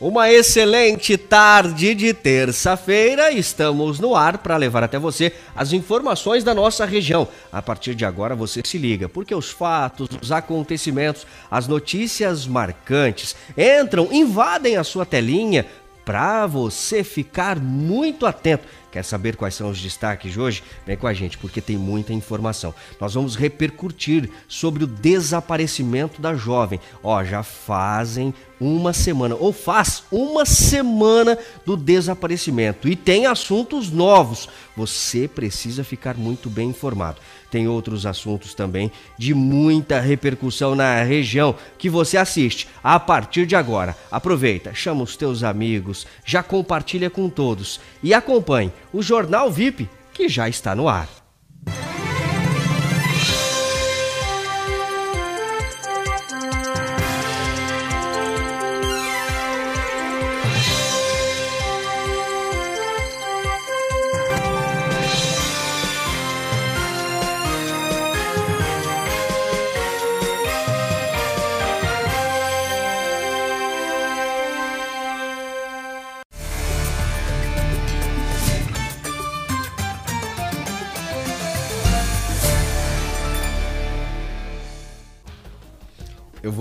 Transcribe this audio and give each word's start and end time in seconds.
Uma 0.00 0.32
excelente 0.32 1.18
tarde 1.18 1.94
de 1.94 2.14
terça-feira. 2.14 3.30
Estamos 3.32 4.00
no 4.00 4.16
ar 4.16 4.38
para 4.38 4.56
levar 4.56 4.82
até 4.82 4.98
você 4.98 5.30
as 5.54 5.74
informações 5.74 6.42
da 6.42 6.54
nossa 6.54 6.86
região. 6.86 7.28
A 7.52 7.60
partir 7.60 7.94
de 7.94 8.06
agora 8.06 8.34
você 8.34 8.62
se 8.64 8.78
liga, 8.78 9.10
porque 9.10 9.34
os 9.34 9.50
fatos, 9.50 10.08
os 10.22 10.32
acontecimentos, 10.32 11.26
as 11.50 11.68
notícias 11.68 12.46
marcantes 12.46 13.36
entram, 13.54 14.08
invadem 14.10 14.78
a 14.78 14.84
sua 14.84 15.04
telinha 15.04 15.66
para 16.02 16.46
você 16.46 17.04
ficar 17.04 17.60
muito 17.60 18.24
atento 18.24 18.66
Quer 18.90 19.04
saber 19.04 19.36
quais 19.36 19.54
são 19.54 19.70
os 19.70 19.80
destaques 19.80 20.32
de 20.32 20.40
hoje? 20.40 20.62
Vem 20.86 20.96
com 20.96 21.06
a 21.06 21.14
gente, 21.14 21.38
porque 21.38 21.60
tem 21.60 21.76
muita 21.76 22.12
informação. 22.12 22.74
Nós 23.00 23.14
vamos 23.14 23.36
repercutir 23.36 24.28
sobre 24.48 24.82
o 24.82 24.86
desaparecimento 24.86 26.20
da 26.20 26.34
jovem. 26.34 26.80
Ó, 27.02 27.22
já 27.22 27.42
fazem 27.42 28.34
uma 28.60 28.92
semana, 28.92 29.34
ou 29.36 29.52
faz 29.52 30.02
uma 30.10 30.44
semana 30.44 31.38
do 31.64 31.76
desaparecimento. 31.76 32.88
E 32.88 32.96
tem 32.96 33.26
assuntos 33.26 33.90
novos. 33.90 34.48
Você 34.76 35.26
precisa 35.26 35.84
ficar 35.84 36.16
muito 36.16 36.50
bem 36.50 36.68
informado. 36.68 37.20
Tem 37.50 37.66
outros 37.66 38.06
assuntos 38.06 38.54
também 38.54 38.90
de 39.18 39.34
muita 39.34 40.00
repercussão 40.00 40.74
na 40.74 41.02
região 41.02 41.54
que 41.76 41.90
você 41.90 42.16
assiste 42.16 42.68
a 42.82 42.98
partir 43.00 43.44
de 43.46 43.56
agora. 43.56 43.96
Aproveita, 44.10 44.72
chama 44.72 45.02
os 45.02 45.16
teus 45.16 45.42
amigos, 45.42 46.06
já 46.24 46.42
compartilha 46.42 47.10
com 47.10 47.28
todos 47.28 47.80
e 48.02 48.14
acompanhe 48.14 48.72
o 48.92 49.02
Jornal 49.02 49.50
VIP, 49.50 49.88
que 50.14 50.28
já 50.28 50.48
está 50.48 50.74
no 50.74 50.88
ar. 50.88 51.08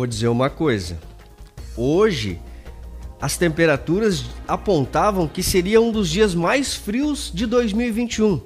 Dizer 0.10 0.28
uma 0.28 0.50
coisa. 0.50 1.00
Hoje, 1.78 2.40
as 3.22 3.38
temperaturas 3.38 4.26
apontavam 4.48 5.28
que 5.28 5.44
seria 5.44 5.80
um 5.80 5.92
dos 5.92 6.10
dias 6.10 6.34
mais 6.34 6.74
frios 6.74 7.32
de 7.34 7.46
2021. 7.46 8.42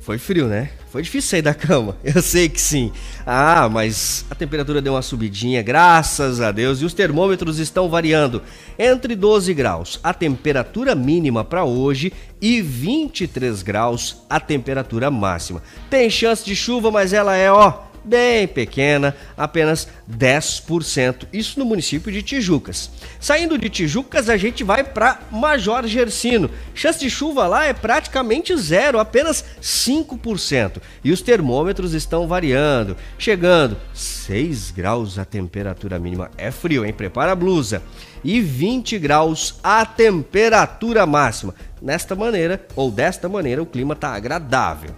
Foi 0.00 0.18
frio, 0.18 0.46
né? 0.46 0.70
Foi 0.88 1.02
difícil 1.02 1.28
sair 1.28 1.42
da 1.42 1.52
cama, 1.52 1.96
eu 2.04 2.22
sei 2.22 2.48
que 2.48 2.60
sim. 2.60 2.92
Ah, 3.26 3.68
mas 3.68 4.24
a 4.30 4.34
temperatura 4.36 4.80
deu 4.80 4.94
uma 4.94 5.02
subidinha, 5.02 5.60
graças 5.60 6.40
a 6.40 6.52
Deus, 6.52 6.80
e 6.80 6.84
os 6.84 6.94
termômetros 6.94 7.58
estão 7.58 7.88
variando 7.88 8.40
entre 8.78 9.16
12 9.16 9.52
graus 9.52 9.98
a 10.04 10.14
temperatura 10.14 10.94
mínima 10.94 11.42
para 11.42 11.64
hoje 11.64 12.12
e 12.40 12.62
23 12.62 13.62
graus 13.62 14.18
a 14.30 14.38
temperatura 14.38 15.10
máxima. 15.10 15.60
Tem 15.90 16.08
chance 16.08 16.44
de 16.44 16.54
chuva, 16.54 16.90
mas 16.90 17.12
ela 17.12 17.34
é, 17.36 17.50
ó, 17.50 17.85
bem 18.06 18.46
pequena, 18.46 19.16
apenas 19.36 19.88
10%. 20.10 21.26
Isso 21.32 21.58
no 21.58 21.64
município 21.64 22.12
de 22.12 22.22
Tijucas. 22.22 22.90
Saindo 23.18 23.58
de 23.58 23.68
Tijucas, 23.68 24.28
a 24.28 24.36
gente 24.36 24.62
vai 24.62 24.84
para 24.84 25.20
Major 25.30 25.86
Gersino. 25.86 26.48
Chance 26.74 27.00
de 27.00 27.10
chuva 27.10 27.46
lá 27.46 27.64
é 27.64 27.72
praticamente 27.72 28.56
zero, 28.56 29.00
apenas 29.00 29.44
5%. 29.60 30.80
E 31.02 31.10
os 31.10 31.20
termômetros 31.20 31.92
estão 31.92 32.28
variando, 32.28 32.96
chegando 33.18 33.76
6 33.92 34.70
graus 34.70 35.18
a 35.18 35.24
temperatura 35.24 35.98
mínima. 35.98 36.30
É 36.38 36.50
frio, 36.50 36.84
hein? 36.84 36.92
Prepara 36.92 37.32
a 37.32 37.36
blusa. 37.36 37.82
E 38.22 38.40
20 38.40 38.98
graus 38.98 39.58
a 39.62 39.84
temperatura 39.84 41.04
máxima. 41.06 41.54
Nesta 41.82 42.14
maneira, 42.14 42.64
ou 42.74 42.90
desta 42.90 43.28
maneira, 43.28 43.62
o 43.62 43.66
clima 43.66 43.94
está 43.94 44.10
agradável. 44.14 44.90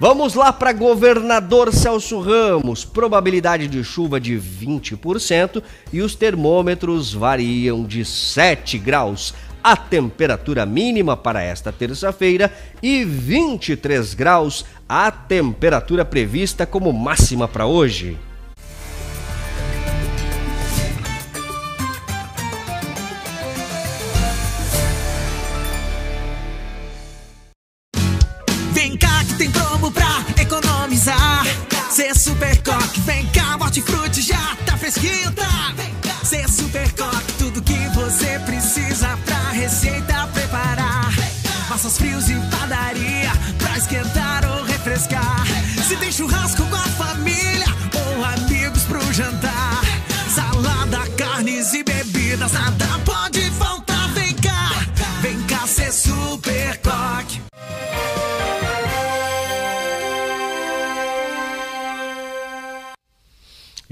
Vamos 0.00 0.32
lá 0.32 0.50
para 0.50 0.72
governador 0.72 1.74
Celso 1.74 2.20
Ramos. 2.20 2.86
Probabilidade 2.86 3.68
de 3.68 3.84
chuva 3.84 4.18
de 4.18 4.34
20% 4.34 5.62
e 5.92 6.00
os 6.00 6.14
termômetros 6.14 7.12
variam 7.12 7.84
de 7.84 8.02
7 8.02 8.78
graus 8.78 9.34
a 9.62 9.76
temperatura 9.76 10.64
mínima 10.64 11.18
para 11.18 11.42
esta 11.42 11.70
terça-feira 11.70 12.50
e 12.82 13.04
23 13.04 14.14
graus 14.14 14.64
a 14.88 15.10
temperatura 15.10 16.02
prevista 16.02 16.64
como 16.64 16.90
máxima 16.94 17.46
para 17.46 17.66
hoje. 17.66 18.16
Fresquinho, 34.90 35.32
tá? 35.32 35.72
Cê 36.24 36.46
Super 36.48 36.90
Coque, 36.92 37.32
tudo 37.38 37.62
que 37.62 37.78
você 37.94 38.38
precisa 38.40 39.16
pra 39.24 39.50
receita 39.50 40.26
preparar. 40.32 41.12
Massas 41.68 41.96
frios 41.96 42.28
e 42.28 42.34
padaria, 42.50 43.30
pra 43.58 43.78
esquentar 43.78 44.44
ou 44.44 44.64
refrescar. 44.64 45.46
Se 45.86 45.96
tem 45.96 46.10
churrasco 46.10 46.64
com 46.64 46.74
a 46.74 46.78
família 46.78 47.66
ou 47.94 48.24
amigos 48.24 48.82
pro 48.82 49.00
jantar. 49.12 49.80
Salada, 50.34 51.08
carnes 51.16 51.72
e 51.72 51.84
bebidas, 51.84 52.52
nada 52.52 52.89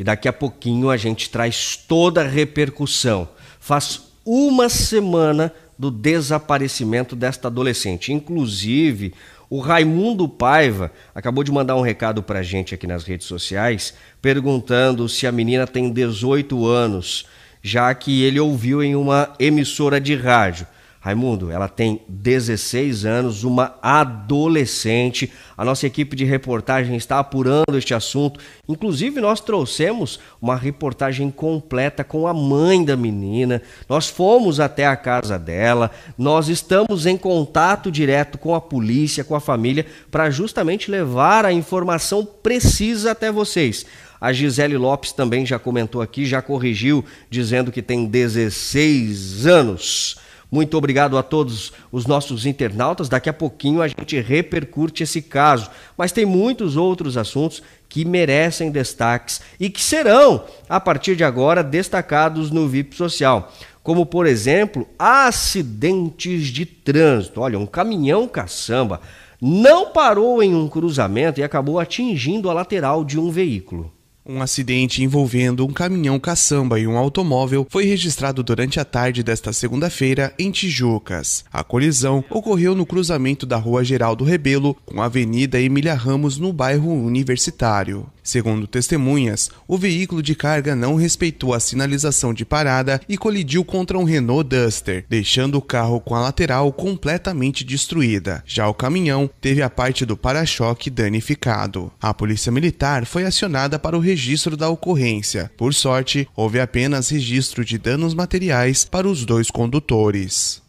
daqui 0.08 0.26
a 0.26 0.32
pouquinho 0.32 0.88
a 0.88 0.96
gente 0.96 1.28
traz 1.28 1.76
toda 1.76 2.22
a 2.22 2.26
repercussão. 2.26 3.28
Faz 3.60 4.00
uma 4.24 4.70
semana 4.70 5.52
do 5.78 5.90
desaparecimento 5.90 7.14
desta 7.14 7.48
adolescente. 7.48 8.10
Inclusive, 8.10 9.12
o 9.50 9.60
Raimundo 9.60 10.26
Paiva 10.26 10.90
acabou 11.14 11.44
de 11.44 11.52
mandar 11.52 11.76
um 11.76 11.82
recado 11.82 12.22
para 12.22 12.38
a 12.38 12.42
gente 12.42 12.74
aqui 12.74 12.86
nas 12.86 13.04
redes 13.04 13.26
sociais, 13.26 13.92
perguntando 14.22 15.06
se 15.10 15.26
a 15.26 15.32
menina 15.32 15.66
tem 15.66 15.92
18 15.92 16.66
anos, 16.66 17.26
já 17.62 17.94
que 17.94 18.22
ele 18.22 18.40
ouviu 18.40 18.82
em 18.82 18.96
uma 18.96 19.34
emissora 19.38 20.00
de 20.00 20.14
rádio. 20.14 20.66
Raimundo, 21.08 21.50
ela 21.50 21.68
tem 21.68 22.02
16 22.06 23.06
anos, 23.06 23.42
uma 23.42 23.76
adolescente. 23.80 25.32
A 25.56 25.64
nossa 25.64 25.86
equipe 25.86 26.14
de 26.14 26.26
reportagem 26.26 26.96
está 26.96 27.18
apurando 27.18 27.78
este 27.78 27.94
assunto. 27.94 28.38
Inclusive, 28.68 29.18
nós 29.18 29.40
trouxemos 29.40 30.20
uma 30.38 30.54
reportagem 30.54 31.30
completa 31.30 32.04
com 32.04 32.26
a 32.26 32.34
mãe 32.34 32.84
da 32.84 32.94
menina. 32.94 33.62
Nós 33.88 34.06
fomos 34.06 34.60
até 34.60 34.86
a 34.86 34.96
casa 34.96 35.38
dela. 35.38 35.90
Nós 36.18 36.48
estamos 36.50 37.06
em 37.06 37.16
contato 37.16 37.90
direto 37.90 38.36
com 38.36 38.54
a 38.54 38.60
polícia, 38.60 39.24
com 39.24 39.34
a 39.34 39.40
família, 39.40 39.86
para 40.10 40.28
justamente 40.28 40.90
levar 40.90 41.46
a 41.46 41.52
informação 41.54 42.22
precisa 42.22 43.12
até 43.12 43.32
vocês. 43.32 43.86
A 44.20 44.30
Gisele 44.30 44.76
Lopes 44.76 45.12
também 45.12 45.46
já 45.46 45.58
comentou 45.58 46.02
aqui, 46.02 46.26
já 46.26 46.42
corrigiu, 46.42 47.02
dizendo 47.30 47.72
que 47.72 47.80
tem 47.80 48.04
16 48.04 49.46
anos. 49.46 50.27
Muito 50.50 50.78
obrigado 50.78 51.18
a 51.18 51.22
todos 51.22 51.72
os 51.92 52.06
nossos 52.06 52.46
internautas. 52.46 53.08
Daqui 53.08 53.28
a 53.28 53.34
pouquinho 53.34 53.82
a 53.82 53.88
gente 53.88 54.18
repercute 54.18 55.02
esse 55.02 55.20
caso, 55.20 55.70
mas 55.96 56.10
tem 56.10 56.24
muitos 56.24 56.76
outros 56.76 57.18
assuntos 57.18 57.62
que 57.88 58.04
merecem 58.04 58.70
destaques 58.70 59.40
e 59.60 59.68
que 59.68 59.82
serão, 59.82 60.44
a 60.68 60.80
partir 60.80 61.16
de 61.16 61.24
agora, 61.24 61.62
destacados 61.62 62.50
no 62.50 62.66
VIP 62.66 62.96
Social. 62.96 63.52
Como, 63.82 64.06
por 64.06 64.26
exemplo, 64.26 64.86
acidentes 64.98 66.46
de 66.48 66.64
trânsito. 66.64 67.40
Olha, 67.40 67.58
um 67.58 67.66
caminhão 67.66 68.26
caçamba 68.26 69.00
não 69.40 69.92
parou 69.92 70.42
em 70.42 70.54
um 70.54 70.68
cruzamento 70.68 71.40
e 71.40 71.42
acabou 71.42 71.78
atingindo 71.78 72.50
a 72.50 72.54
lateral 72.54 73.04
de 73.04 73.18
um 73.18 73.30
veículo. 73.30 73.92
Um 74.30 74.42
acidente 74.42 75.02
envolvendo 75.02 75.64
um 75.64 75.72
caminhão 75.72 76.20
caçamba 76.20 76.78
e 76.78 76.86
um 76.86 76.98
automóvel 76.98 77.66
foi 77.70 77.86
registrado 77.86 78.42
durante 78.42 78.78
a 78.78 78.84
tarde 78.84 79.22
desta 79.22 79.54
segunda-feira 79.54 80.34
em 80.38 80.50
Tijucas. 80.50 81.46
A 81.50 81.64
colisão 81.64 82.22
ocorreu 82.28 82.74
no 82.74 82.84
cruzamento 82.84 83.46
da 83.46 83.56
Rua 83.56 83.82
Geraldo 83.82 84.24
Rebelo 84.24 84.76
com 84.84 85.00
a 85.00 85.06
Avenida 85.06 85.58
Emília 85.58 85.94
Ramos 85.94 86.36
no 86.36 86.52
bairro 86.52 86.92
Universitário. 86.92 88.06
Segundo 88.22 88.66
testemunhas, 88.66 89.50
o 89.66 89.78
veículo 89.78 90.22
de 90.22 90.34
carga 90.34 90.76
não 90.76 90.96
respeitou 90.96 91.54
a 91.54 91.60
sinalização 91.60 92.34
de 92.34 92.44
parada 92.44 93.00
e 93.08 93.16
colidiu 93.16 93.64
contra 93.64 93.98
um 93.98 94.04
Renault 94.04 94.46
Duster, 94.54 95.06
deixando 95.08 95.56
o 95.56 95.62
carro 95.62 95.98
com 95.98 96.14
a 96.14 96.20
lateral 96.20 96.70
completamente 96.70 97.64
destruída. 97.64 98.44
Já 98.44 98.68
o 98.68 98.74
caminhão 98.74 99.30
teve 99.40 99.62
a 99.62 99.70
parte 99.70 100.04
do 100.04 100.18
para-choque 100.18 100.90
danificado. 100.90 101.90
A 101.98 102.12
polícia 102.12 102.52
militar 102.52 103.06
foi 103.06 103.24
acionada 103.24 103.78
para 103.78 103.96
o 103.96 104.00
registro 104.00 104.17
da 104.56 104.68
ocorrência. 104.68 105.50
Por 105.56 105.72
sorte, 105.72 106.28
houve 106.34 106.60
apenas 106.60 107.08
registro 107.08 107.64
de 107.64 107.78
danos 107.78 108.14
materiais 108.14 108.84
para 108.84 109.08
os 109.08 109.24
dois 109.24 109.50
condutores. 109.50 110.62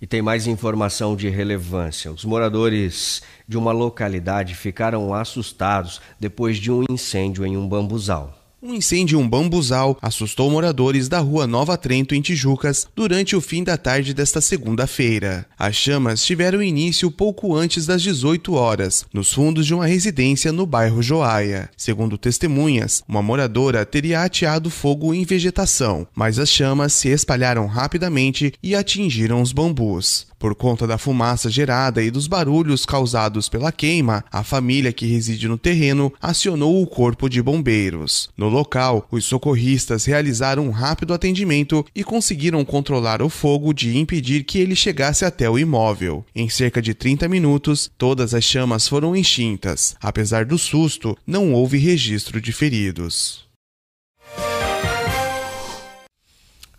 E 0.00 0.06
tem 0.06 0.22
mais 0.22 0.46
informação 0.46 1.16
de 1.16 1.28
relevância. 1.28 2.12
Os 2.12 2.24
moradores 2.24 3.20
de 3.48 3.58
uma 3.58 3.72
localidade 3.72 4.54
ficaram 4.54 5.12
assustados 5.12 6.00
depois 6.20 6.56
de 6.56 6.70
um 6.70 6.84
incêndio 6.88 7.44
em 7.44 7.56
um 7.56 7.68
bambuzal. 7.68 8.37
Um 8.60 8.74
incêndio 8.74 9.20
em 9.20 9.22
um 9.22 9.28
bambuzal 9.28 9.96
assustou 10.02 10.50
moradores 10.50 11.08
da 11.08 11.20
rua 11.20 11.46
Nova 11.46 11.76
Trento, 11.76 12.12
em 12.12 12.20
Tijucas, 12.20 12.88
durante 12.94 13.36
o 13.36 13.40
fim 13.40 13.62
da 13.62 13.76
tarde 13.76 14.12
desta 14.12 14.40
segunda-feira. 14.40 15.46
As 15.56 15.76
chamas 15.76 16.24
tiveram 16.24 16.60
início 16.60 17.08
pouco 17.08 17.54
antes 17.54 17.86
das 17.86 18.02
18 18.02 18.54
horas, 18.54 19.06
nos 19.12 19.32
fundos 19.32 19.64
de 19.64 19.74
uma 19.74 19.86
residência 19.86 20.50
no 20.50 20.66
bairro 20.66 21.00
Joaia. 21.00 21.70
Segundo 21.76 22.18
testemunhas, 22.18 23.04
uma 23.06 23.22
moradora 23.22 23.86
teria 23.86 24.24
ateado 24.24 24.70
fogo 24.70 25.14
em 25.14 25.24
vegetação, 25.24 26.04
mas 26.12 26.36
as 26.36 26.50
chamas 26.50 26.94
se 26.94 27.10
espalharam 27.10 27.66
rapidamente 27.66 28.52
e 28.60 28.74
atingiram 28.74 29.40
os 29.40 29.52
bambus. 29.52 30.26
Por 30.38 30.54
conta 30.54 30.86
da 30.86 30.96
fumaça 30.96 31.50
gerada 31.50 32.02
e 32.02 32.10
dos 32.10 32.26
barulhos 32.26 32.86
causados 32.86 33.48
pela 33.48 33.72
queima, 33.72 34.24
a 34.30 34.44
família 34.44 34.92
que 34.92 35.06
reside 35.06 35.48
no 35.48 35.58
terreno 35.58 36.12
acionou 36.20 36.80
o 36.80 36.86
corpo 36.86 37.28
de 37.28 37.42
bombeiros. 37.42 38.30
No 38.36 38.48
local, 38.48 39.06
os 39.10 39.24
socorristas 39.24 40.04
realizaram 40.04 40.66
um 40.66 40.70
rápido 40.70 41.12
atendimento 41.12 41.84
e 41.94 42.04
conseguiram 42.04 42.64
controlar 42.64 43.20
o 43.20 43.28
fogo 43.28 43.72
de 43.72 43.98
impedir 43.98 44.44
que 44.44 44.58
ele 44.58 44.76
chegasse 44.76 45.24
até 45.24 45.50
o 45.50 45.58
imóvel. 45.58 46.24
Em 46.34 46.48
cerca 46.48 46.80
de 46.80 46.94
30 46.94 47.28
minutos, 47.28 47.90
todas 47.98 48.32
as 48.32 48.44
chamas 48.44 48.86
foram 48.86 49.16
extintas. 49.16 49.96
Apesar 50.00 50.44
do 50.44 50.56
susto, 50.56 51.16
não 51.26 51.52
houve 51.52 51.78
registro 51.78 52.40
de 52.40 52.52
feridos. 52.52 53.47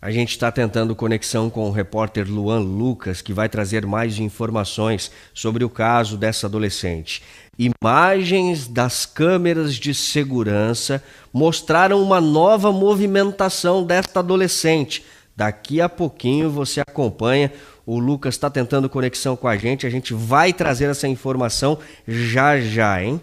A 0.02 0.10
gente 0.10 0.30
está 0.30 0.50
tentando 0.50 0.96
conexão 0.96 1.50
com 1.50 1.68
o 1.68 1.70
repórter 1.70 2.26
Luan 2.26 2.60
Lucas, 2.60 3.20
que 3.20 3.34
vai 3.34 3.50
trazer 3.50 3.84
mais 3.84 4.18
informações 4.18 5.10
sobre 5.34 5.62
o 5.62 5.68
caso 5.68 6.16
dessa 6.16 6.46
adolescente. 6.46 7.22
Imagens 7.58 8.66
das 8.66 9.04
câmeras 9.04 9.74
de 9.74 9.92
segurança 9.92 11.04
mostraram 11.30 12.02
uma 12.02 12.18
nova 12.18 12.72
movimentação 12.72 13.84
desta 13.84 14.20
adolescente. 14.20 15.04
Daqui 15.36 15.82
a 15.82 15.88
pouquinho 15.88 16.48
você 16.48 16.80
acompanha. 16.80 17.52
O 17.84 17.98
Lucas 17.98 18.36
está 18.36 18.48
tentando 18.48 18.88
conexão 18.88 19.36
com 19.36 19.48
a 19.48 19.56
gente. 19.58 19.86
A 19.86 19.90
gente 19.90 20.14
vai 20.14 20.54
trazer 20.54 20.86
essa 20.86 21.08
informação 21.08 21.78
já 22.08 22.58
já, 22.58 23.02
hein? 23.02 23.20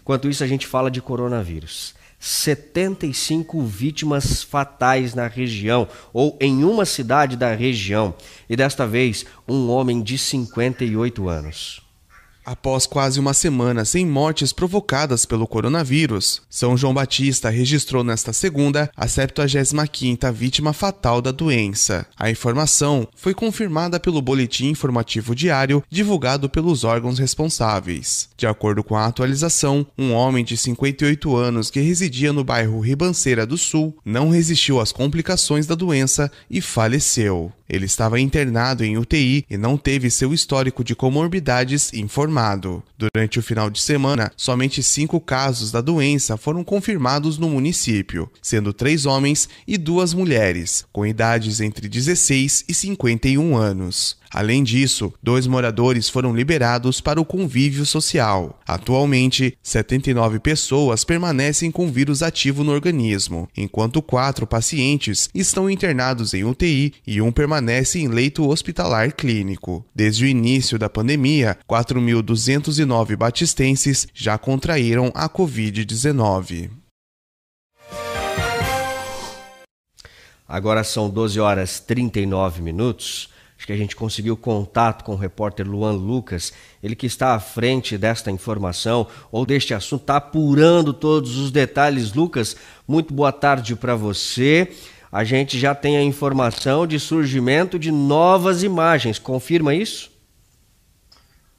Enquanto 0.00 0.28
isso, 0.28 0.44
a 0.44 0.46
gente 0.46 0.64
fala 0.64 0.92
de 0.92 1.02
coronavírus. 1.02 1.98
75 2.20 3.62
vítimas 3.62 4.42
fatais 4.42 5.14
na 5.14 5.26
região 5.26 5.88
ou 6.12 6.36
em 6.38 6.62
uma 6.62 6.84
cidade 6.84 7.34
da 7.34 7.54
região, 7.54 8.14
e 8.48 8.54
desta 8.54 8.86
vez 8.86 9.24
um 9.48 9.70
homem 9.70 10.02
de 10.02 10.18
58 10.18 11.28
anos. 11.30 11.79
Após 12.50 12.84
quase 12.84 13.20
uma 13.20 13.32
semana 13.32 13.84
sem 13.84 14.04
mortes 14.04 14.52
provocadas 14.52 15.24
pelo 15.24 15.46
coronavírus, 15.46 16.42
São 16.50 16.76
João 16.76 16.92
Batista 16.92 17.48
registrou 17.48 18.02
nesta 18.02 18.32
segunda 18.32 18.90
a 18.96 19.06
75ª 19.06 20.32
vítima 20.32 20.72
fatal 20.72 21.22
da 21.22 21.30
doença. 21.30 22.04
A 22.18 22.28
informação 22.28 23.06
foi 23.14 23.34
confirmada 23.34 24.00
pelo 24.00 24.20
boletim 24.20 24.66
informativo 24.66 25.32
diário 25.32 25.80
divulgado 25.88 26.50
pelos 26.50 26.82
órgãos 26.82 27.20
responsáveis. 27.20 28.28
De 28.36 28.48
acordo 28.48 28.82
com 28.82 28.96
a 28.96 29.06
atualização, 29.06 29.86
um 29.96 30.12
homem 30.12 30.44
de 30.44 30.56
58 30.56 31.36
anos 31.36 31.70
que 31.70 31.78
residia 31.78 32.32
no 32.32 32.42
bairro 32.42 32.80
Ribanceira 32.80 33.46
do 33.46 33.56
Sul 33.56 33.96
não 34.04 34.28
resistiu 34.28 34.80
às 34.80 34.90
complicações 34.90 35.68
da 35.68 35.76
doença 35.76 36.28
e 36.50 36.60
faleceu. 36.60 37.52
Ele 37.70 37.86
estava 37.86 38.18
internado 38.18 38.84
em 38.84 38.98
UTI 38.98 39.46
e 39.48 39.56
não 39.56 39.76
teve 39.76 40.10
seu 40.10 40.34
histórico 40.34 40.82
de 40.82 40.96
comorbidades 40.96 41.92
informado. 41.92 42.82
Durante 42.98 43.38
o 43.38 43.42
final 43.42 43.70
de 43.70 43.80
semana, 43.80 44.32
somente 44.36 44.82
cinco 44.82 45.20
casos 45.20 45.70
da 45.70 45.80
doença 45.80 46.36
foram 46.36 46.64
confirmados 46.64 47.38
no 47.38 47.48
município, 47.48 48.28
sendo 48.42 48.72
três 48.72 49.06
homens 49.06 49.48
e 49.68 49.78
duas 49.78 50.12
mulheres, 50.12 50.84
com 50.92 51.06
idades 51.06 51.60
entre 51.60 51.88
16 51.88 52.64
e 52.68 52.74
51 52.74 53.56
anos. 53.56 54.18
Além 54.32 54.62
disso, 54.62 55.12
dois 55.20 55.46
moradores 55.46 56.08
foram 56.08 56.34
liberados 56.34 57.00
para 57.00 57.20
o 57.20 57.24
convívio 57.24 57.84
social. 57.84 58.60
Atualmente, 58.66 59.58
79 59.60 60.38
pessoas 60.38 61.02
permanecem 61.02 61.70
com 61.70 61.90
vírus 61.90 62.22
ativo 62.22 62.62
no 62.62 62.70
organismo, 62.70 63.48
enquanto 63.56 64.00
quatro 64.00 64.46
pacientes 64.46 65.28
estão 65.34 65.68
internados 65.68 66.32
em 66.32 66.44
UTI 66.44 66.94
e 67.04 67.20
um 67.20 67.32
permanece 67.32 67.98
em 67.98 68.06
leito 68.06 68.48
hospitalar 68.48 69.12
clínico. 69.12 69.84
Desde 69.94 70.24
o 70.24 70.28
início 70.28 70.78
da 70.78 70.88
pandemia, 70.88 71.58
4.209 71.68 73.16
batistenses 73.16 74.06
já 74.14 74.38
contraíram 74.38 75.10
a 75.14 75.28
Covid-19. 75.28 76.70
Agora 80.46 80.82
são 80.82 81.08
12 81.08 81.38
horas 81.38 81.78
39 81.78 82.60
minutos. 82.60 83.28
Acho 83.60 83.66
que 83.66 83.74
a 83.74 83.76
gente 83.76 83.94
conseguiu 83.94 84.38
contato 84.38 85.04
com 85.04 85.12
o 85.12 85.16
repórter 85.16 85.68
Luan 85.68 85.92
Lucas, 85.92 86.50
ele 86.82 86.96
que 86.96 87.04
está 87.04 87.34
à 87.34 87.38
frente 87.38 87.98
desta 87.98 88.30
informação 88.30 89.06
ou 89.30 89.44
deste 89.44 89.74
assunto, 89.74 90.00
está 90.00 90.16
apurando 90.16 90.94
todos 90.94 91.36
os 91.36 91.50
detalhes. 91.50 92.14
Lucas, 92.14 92.56
muito 92.88 93.12
boa 93.12 93.30
tarde 93.30 93.76
para 93.76 93.94
você. 93.94 94.72
A 95.12 95.24
gente 95.24 95.58
já 95.58 95.74
tem 95.74 95.98
a 95.98 96.02
informação 96.02 96.86
de 96.86 96.98
surgimento 96.98 97.78
de 97.78 97.92
novas 97.92 98.62
imagens, 98.62 99.18
confirma 99.18 99.74
isso? 99.74 100.10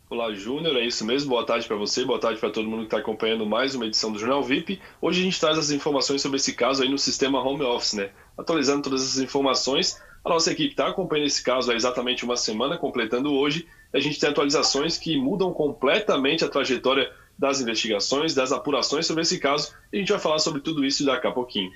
Olá, 0.10 0.34
Júnior, 0.34 0.78
é 0.78 0.86
isso 0.88 1.06
mesmo. 1.06 1.30
Boa 1.30 1.46
tarde 1.46 1.68
para 1.68 1.76
você, 1.76 2.04
boa 2.04 2.20
tarde 2.20 2.40
para 2.40 2.50
todo 2.50 2.68
mundo 2.68 2.80
que 2.80 2.86
está 2.86 2.98
acompanhando 2.98 3.46
mais 3.46 3.76
uma 3.76 3.86
edição 3.86 4.12
do 4.12 4.18
Jornal 4.18 4.44
VIP. 4.44 4.82
Hoje 5.00 5.22
a 5.22 5.24
gente 5.24 5.40
traz 5.40 5.56
as 5.56 5.70
informações 5.70 6.24
sobre 6.24 6.38
esse 6.38 6.54
caso 6.54 6.82
aí 6.82 6.90
no 6.90 6.98
sistema 6.98 7.40
Home 7.40 7.62
Office, 7.62 7.94
né? 7.94 8.10
Atualizando 8.36 8.82
todas 8.82 9.04
essas 9.04 9.22
informações 9.22 10.02
a 10.24 10.30
nossa 10.30 10.52
equipe 10.52 10.72
está 10.72 10.88
acompanhando 10.88 11.28
esse 11.28 11.44
caso 11.44 11.72
há 11.72 11.76
exatamente 11.76 12.24
uma 12.24 12.38
semana, 12.38 12.78
completando 12.78 13.34
hoje. 13.34 13.68
A 13.94 14.00
gente 14.00 14.20
tem 14.20 14.30
atualizações 14.30 14.98
que 14.98 15.18
mudam 15.18 15.52
completamente 15.52 16.46
a 16.46 16.48
trajetória 16.48 17.12
das 17.38 17.60
investigações, 17.60 18.36
das 18.36 18.52
apurações 18.52 19.08
sobre 19.08 19.24
esse 19.24 19.40
caso. 19.40 19.74
E 19.92 19.98
a 19.98 20.00
gente 20.00 20.12
vai 20.12 20.20
falar 20.20 20.40
sobre 20.40 20.62
tudo 20.62 20.86
isso 20.86 21.04
daqui 21.06 21.26
a 21.26 21.32
pouquinho. 21.32 21.72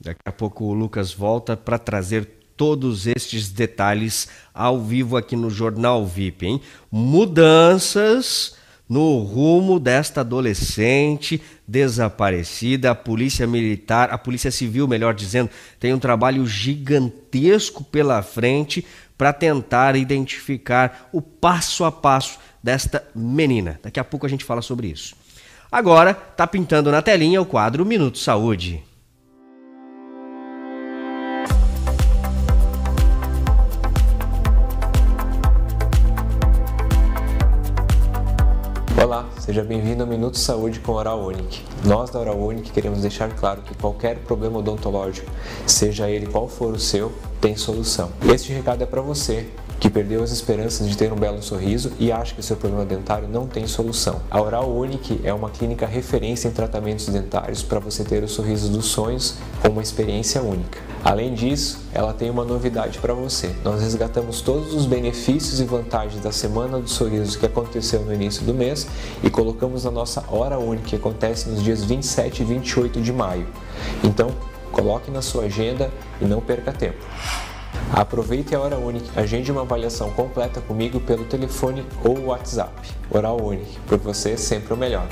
Daqui 0.00 0.20
a 0.24 0.32
pouco 0.32 0.64
o 0.64 0.72
Lucas 0.72 1.12
volta 1.12 1.56
para 1.56 1.78
trazer 1.78 2.24
todos 2.56 3.06
estes 3.06 3.50
detalhes 3.50 4.28
ao 4.52 4.80
vivo 4.80 5.16
aqui 5.16 5.36
no 5.36 5.50
Jornal 5.50 6.04
VIP, 6.06 6.46
hein? 6.46 6.60
Mudanças 6.90 8.56
no 8.90 9.18
rumo 9.20 9.78
desta 9.78 10.22
adolescente 10.22 11.40
desaparecida. 11.66 12.90
A 12.90 12.94
Polícia 12.94 13.46
Militar, 13.46 14.10
a 14.10 14.18
Polícia 14.18 14.50
Civil, 14.50 14.88
melhor 14.88 15.14
dizendo, 15.14 15.48
tem 15.78 15.94
um 15.94 15.98
trabalho 16.00 16.44
gigantesco 16.44 17.84
pela 17.84 18.20
frente 18.20 18.84
para 19.16 19.32
tentar 19.32 19.94
identificar 19.94 21.08
o 21.12 21.22
passo 21.22 21.84
a 21.84 21.92
passo 21.92 22.40
desta 22.60 23.06
menina. 23.14 23.78
Daqui 23.80 24.00
a 24.00 24.04
pouco 24.04 24.26
a 24.26 24.28
gente 24.28 24.44
fala 24.44 24.60
sobre 24.60 24.88
isso. 24.88 25.14
Agora, 25.70 26.12
tá 26.12 26.44
pintando 26.44 26.90
na 26.90 27.00
telinha 27.00 27.40
o 27.40 27.46
quadro 27.46 27.86
Minuto 27.86 28.18
Saúde. 28.18 28.82
Seja 39.50 39.64
bem-vindo 39.64 40.04
ao 40.04 40.08
Minuto 40.08 40.38
Saúde 40.38 40.78
com 40.78 40.92
Oral 40.92 41.24
Unique. 41.24 41.60
Nós 41.84 42.08
da 42.08 42.20
Oral 42.20 42.38
Unique 42.38 42.70
queremos 42.70 43.00
deixar 43.00 43.34
claro 43.34 43.62
que 43.62 43.74
qualquer 43.74 44.18
problema 44.18 44.60
odontológico, 44.60 45.28
seja 45.66 46.08
ele 46.08 46.26
qual 46.26 46.46
for 46.46 46.72
o 46.72 46.78
seu, 46.78 47.12
tem 47.40 47.56
solução. 47.56 48.12
Este 48.32 48.52
recado 48.52 48.84
é 48.84 48.86
para 48.86 49.00
você 49.00 49.50
que 49.80 49.88
perdeu 49.88 50.22
as 50.22 50.30
esperanças 50.30 50.86
de 50.86 50.96
ter 50.96 51.10
um 51.10 51.16
belo 51.16 51.42
sorriso 51.42 51.90
e 51.98 52.12
acha 52.12 52.34
que 52.34 52.42
seu 52.42 52.54
problema 52.54 52.84
dentário 52.84 53.26
não 53.26 53.46
tem 53.46 53.66
solução. 53.66 54.20
A 54.30 54.38
Oral 54.40 54.70
Unique 54.70 55.18
é 55.24 55.32
uma 55.32 55.48
clínica 55.48 55.86
referência 55.86 56.48
em 56.48 56.50
tratamentos 56.50 57.08
dentários 57.08 57.62
para 57.62 57.80
você 57.80 58.04
ter 58.04 58.22
o 58.22 58.28
sorriso 58.28 58.68
dos 58.68 58.84
sonhos 58.84 59.36
com 59.62 59.70
uma 59.70 59.82
experiência 59.82 60.42
única. 60.42 60.78
Além 61.02 61.32
disso, 61.32 61.80
ela 61.94 62.12
tem 62.12 62.28
uma 62.28 62.44
novidade 62.44 62.98
para 62.98 63.14
você. 63.14 63.54
Nós 63.64 63.80
resgatamos 63.80 64.42
todos 64.42 64.74
os 64.74 64.84
benefícios 64.84 65.58
e 65.58 65.64
vantagens 65.64 66.22
da 66.22 66.30
Semana 66.30 66.78
do 66.78 66.90
Sorriso 66.90 67.38
que 67.38 67.46
aconteceu 67.46 68.02
no 68.02 68.12
início 68.12 68.44
do 68.44 68.52
mês 68.52 68.86
e 69.24 69.30
colocamos 69.30 69.84
na 69.84 69.90
nossa 69.90 70.22
Hora 70.28 70.58
Única, 70.58 70.88
que 70.88 70.96
acontece 70.96 71.48
nos 71.48 71.62
dias 71.62 71.82
27 71.82 72.42
e 72.42 72.44
28 72.44 73.00
de 73.00 73.12
maio. 73.14 73.46
Então, 74.04 74.30
coloque 74.70 75.10
na 75.10 75.22
sua 75.22 75.44
agenda 75.44 75.90
e 76.20 76.26
não 76.26 76.42
perca 76.42 76.70
tempo. 76.70 76.98
Aproveite 77.92 78.54
a 78.54 78.60
hora 78.60 78.78
única, 78.78 79.20
agende 79.20 79.50
uma 79.50 79.62
avaliação 79.62 80.10
completa 80.12 80.60
comigo 80.60 81.00
pelo 81.00 81.24
telefone 81.24 81.84
ou 82.04 82.26
WhatsApp. 82.26 82.72
Oral 83.10 83.42
Unique, 83.42 83.78
por 83.86 83.98
você 83.98 84.36
sempre 84.36 84.72
o 84.72 84.76
melhor. 84.76 85.06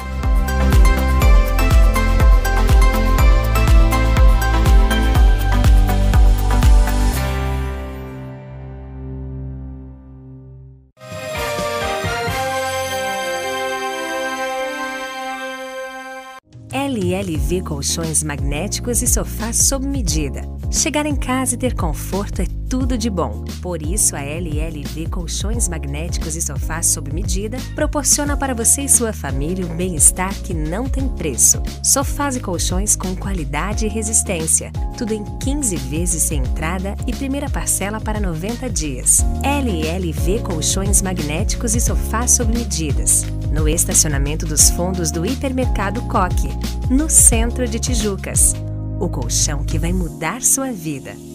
LLV 16.71 17.63
Colchões 17.63 18.23
Magnéticos 18.23 19.03
e 19.03 19.07
Sofás 19.07 19.57
sob 19.57 19.87
medida. 19.87 20.43
Chegar 20.71 21.07
em 21.07 21.17
casa 21.17 21.55
e 21.55 21.59
ter 21.59 21.75
conforto 21.75 22.43
é 22.43 22.58
tudo 22.69 22.99
de 22.99 23.09
bom. 23.09 23.45
Por 23.63 23.83
isso, 23.83 24.15
a 24.15 24.21
LLV 24.21 25.09
Colchões 25.11 25.69
Magnéticos 25.69 26.37
e 26.37 26.43
Sofás 26.43 26.87
sob 26.87 27.13
medida 27.13 27.59
proporciona 27.75 28.37
para 28.37 28.55
você 28.55 28.83
e 28.83 28.89
sua 28.89 29.13
família 29.13 29.67
um 29.67 29.77
bem-estar 29.77 30.35
que 30.43 30.53
não 30.53 30.89
tem 30.89 31.09
preço. 31.09 31.63
Sofás 31.83 32.37
e 32.37 32.41
colchões 32.41 32.95
com 32.95 33.17
qualidade 33.17 33.87
e 33.87 33.89
resistência. 33.89 34.71
Tudo 34.97 35.15
em 35.15 35.25
15 35.39 35.77
vezes 35.77 36.23
sem 36.23 36.41
entrada 36.41 36.95
e 37.07 37.13
primeira 37.13 37.49
parcela 37.49 38.01
para 38.01 38.21
90 38.21 38.69
dias. 38.69 39.25
LLV 39.43 40.41
Colchões 40.41 41.01
Magnéticos 41.01 41.75
e 41.75 41.81
Sofás 41.81 42.33
sob 42.33 42.53
medidas. 42.53 43.25
No 43.51 43.69
estacionamento 43.69 44.45
dos 44.45 44.69
fundos 44.71 45.11
do 45.11 45.25
Hipermercado 45.25 46.03
Coque, 46.03 46.49
no 46.91 47.09
centro 47.09 47.67
de 47.67 47.79
Tijucas. 47.79 48.55
O 49.01 49.09
colchão 49.09 49.65
que 49.65 49.79
vai 49.79 49.93
mudar 49.93 50.43
sua 50.43 50.71
vida. 50.71 51.28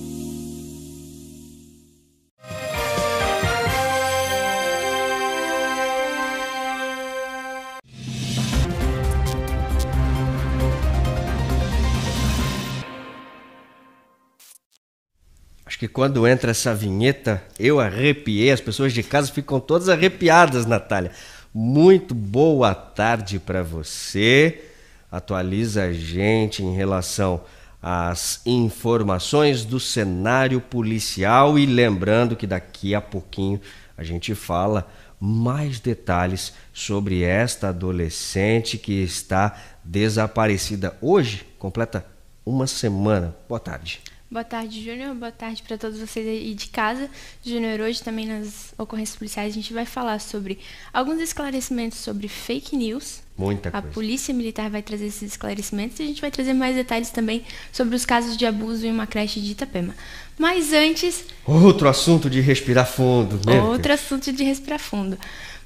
Que 15.84 15.88
quando 15.90 16.26
entra 16.26 16.52
essa 16.52 16.74
vinheta, 16.74 17.44
eu 17.60 17.78
arrepiei, 17.78 18.52
as 18.52 18.62
pessoas 18.62 18.94
de 18.94 19.04
casa 19.04 19.30
ficam 19.30 19.60
todas 19.60 19.90
arrepiadas, 19.90 20.66
Natália. 20.66 21.12
Muito 21.54 22.16
boa 22.16 22.74
tarde 22.74 23.38
para 23.38 23.62
você. 23.62 24.64
Atualiza 25.12 25.84
a 25.84 25.92
gente 25.92 26.64
em 26.64 26.74
relação 26.74 27.42
às 27.82 28.40
informações 28.46 29.66
do 29.66 29.78
cenário 29.78 30.62
policial 30.62 31.60
e 31.60 31.66
lembrando 31.66 32.38
que 32.38 32.48
daqui 32.48 32.96
a 32.96 33.02
pouquinho 33.02 33.60
a 33.98 34.06
gente 34.06 34.34
fala 34.34 34.90
mais 35.20 35.82
detalhes 35.82 36.54
sobre 36.72 37.24
esta 37.24 37.68
adolescente 37.68 38.78
que 38.78 39.04
está 39.04 39.62
desaparecida. 39.84 40.96
Hoje 41.02 41.46
completa 41.60 42.06
uma 42.46 42.68
semana. 42.68 43.36
Boa 43.50 43.60
tarde. 43.60 44.00
Boa 44.34 44.44
tarde, 44.44 44.84
Júnior. 44.84 45.14
Boa 45.14 45.32
tarde 45.32 45.62
para 45.62 45.78
todos 45.78 46.00
vocês 46.00 46.28
aí 46.28 46.56
de 46.56 46.68
casa. 46.70 47.08
Júnior, 47.46 47.80
hoje 47.82 48.02
também 48.02 48.26
nas 48.26 48.74
ocorrências 48.80 49.16
policiais 49.16 49.54
a 49.54 49.56
gente 49.56 49.72
vai 49.72 49.86
falar 49.86 50.20
sobre 50.20 50.58
alguns 50.92 51.20
esclarecimentos 51.20 52.00
sobre 52.00 52.28
fake 52.28 52.76
news. 52.76 53.22
Muita 53.38 53.70
A 53.70 53.74
coisa. 53.74 53.94
Polícia 53.94 54.34
Militar 54.34 54.72
vai 54.72 54.82
trazer 54.82 55.06
esses 55.06 55.34
esclarecimentos 55.34 56.00
e 56.00 56.04
a 56.04 56.06
gente 56.08 56.20
vai 56.20 56.32
trazer 56.32 56.54
mais 56.54 56.76
detalhes 56.76 57.12
também 57.12 57.46
sobre 57.72 57.96
os 57.96 58.08
casos 58.08 58.36
de 58.36 58.44
abuso 58.44 58.88
em 58.88 58.92
uma 58.92 59.06
creche 59.06 59.40
de 59.40 59.52
Itapema. 59.52 59.94
Mas 60.38 60.74
antes, 60.74 61.26
Outro 61.46 61.88
assunto 61.88 62.30
de 62.30 62.40
respirar 62.42 62.86
fundo. 62.88 63.40
meu 63.46 63.66
outro 63.66 63.94
assunto 63.94 64.32
de 64.32 64.44
respirar 64.44 64.80
fundo. 64.80 65.18